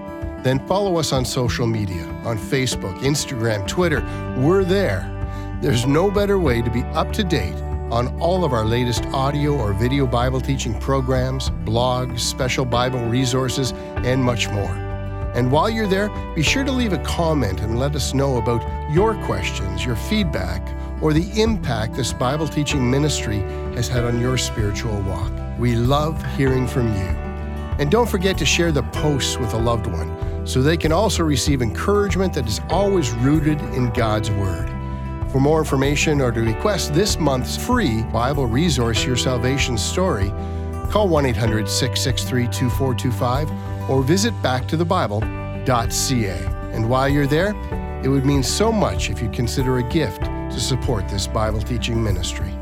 Then 0.44 0.64
follow 0.68 0.96
us 0.96 1.12
on 1.12 1.24
social 1.24 1.66
media 1.66 2.04
on 2.24 2.38
Facebook, 2.38 2.96
Instagram, 3.00 3.66
Twitter. 3.66 4.00
We're 4.38 4.62
there. 4.62 5.08
There's 5.60 5.86
no 5.86 6.10
better 6.10 6.38
way 6.38 6.62
to 6.62 6.70
be 6.70 6.82
up 6.94 7.12
to 7.14 7.24
date 7.24 7.54
on 7.92 8.08
all 8.22 8.42
of 8.42 8.54
our 8.54 8.64
latest 8.64 9.04
audio 9.12 9.52
or 9.54 9.74
video 9.74 10.06
Bible 10.06 10.40
teaching 10.40 10.80
programs, 10.80 11.50
blogs, 11.66 12.20
special 12.20 12.64
Bible 12.64 13.04
resources, 13.04 13.72
and 13.98 14.24
much 14.24 14.48
more. 14.48 14.74
And 15.34 15.52
while 15.52 15.68
you're 15.68 15.86
there, 15.86 16.08
be 16.34 16.42
sure 16.42 16.64
to 16.64 16.72
leave 16.72 16.94
a 16.94 16.98
comment 17.04 17.60
and 17.60 17.78
let 17.78 17.94
us 17.94 18.14
know 18.14 18.38
about 18.38 18.62
your 18.90 19.14
questions, 19.24 19.84
your 19.84 19.96
feedback, 19.96 20.66
or 21.02 21.12
the 21.12 21.38
impact 21.38 21.94
this 21.94 22.14
Bible 22.14 22.48
teaching 22.48 22.90
ministry 22.90 23.40
has 23.74 23.88
had 23.88 24.04
on 24.04 24.18
your 24.18 24.38
spiritual 24.38 24.98
walk. 25.02 25.30
We 25.58 25.74
love 25.74 26.24
hearing 26.34 26.66
from 26.66 26.88
you. 26.94 27.10
And 27.78 27.90
don't 27.90 28.08
forget 28.08 28.38
to 28.38 28.46
share 28.46 28.72
the 28.72 28.84
posts 28.84 29.36
with 29.36 29.52
a 29.52 29.58
loved 29.58 29.86
one 29.86 30.46
so 30.46 30.62
they 30.62 30.78
can 30.78 30.92
also 30.92 31.24
receive 31.24 31.60
encouragement 31.60 32.32
that 32.34 32.48
is 32.48 32.62
always 32.70 33.10
rooted 33.10 33.60
in 33.74 33.90
God's 33.90 34.30
Word. 34.30 34.71
For 35.32 35.40
more 35.40 35.58
information 35.60 36.20
or 36.20 36.30
to 36.30 36.42
request 36.42 36.92
this 36.92 37.18
month's 37.18 37.56
free 37.56 38.02
Bible 38.12 38.46
resource, 38.46 39.02
Your 39.02 39.16
Salvation 39.16 39.78
Story, 39.78 40.28
call 40.90 41.08
1 41.08 41.24
800 41.24 41.66
663 41.66 42.48
2425 42.48 43.50
or 43.88 44.02
visit 44.02 44.34
backtothebible.ca. 44.42 46.74
And 46.74 46.90
while 46.90 47.08
you're 47.08 47.26
there, 47.26 47.54
it 48.04 48.08
would 48.08 48.26
mean 48.26 48.42
so 48.42 48.70
much 48.70 49.08
if 49.08 49.22
you 49.22 49.30
consider 49.30 49.78
a 49.78 49.82
gift 49.82 50.22
to 50.22 50.60
support 50.60 51.08
this 51.08 51.26
Bible 51.26 51.62
teaching 51.62 52.04
ministry. 52.04 52.52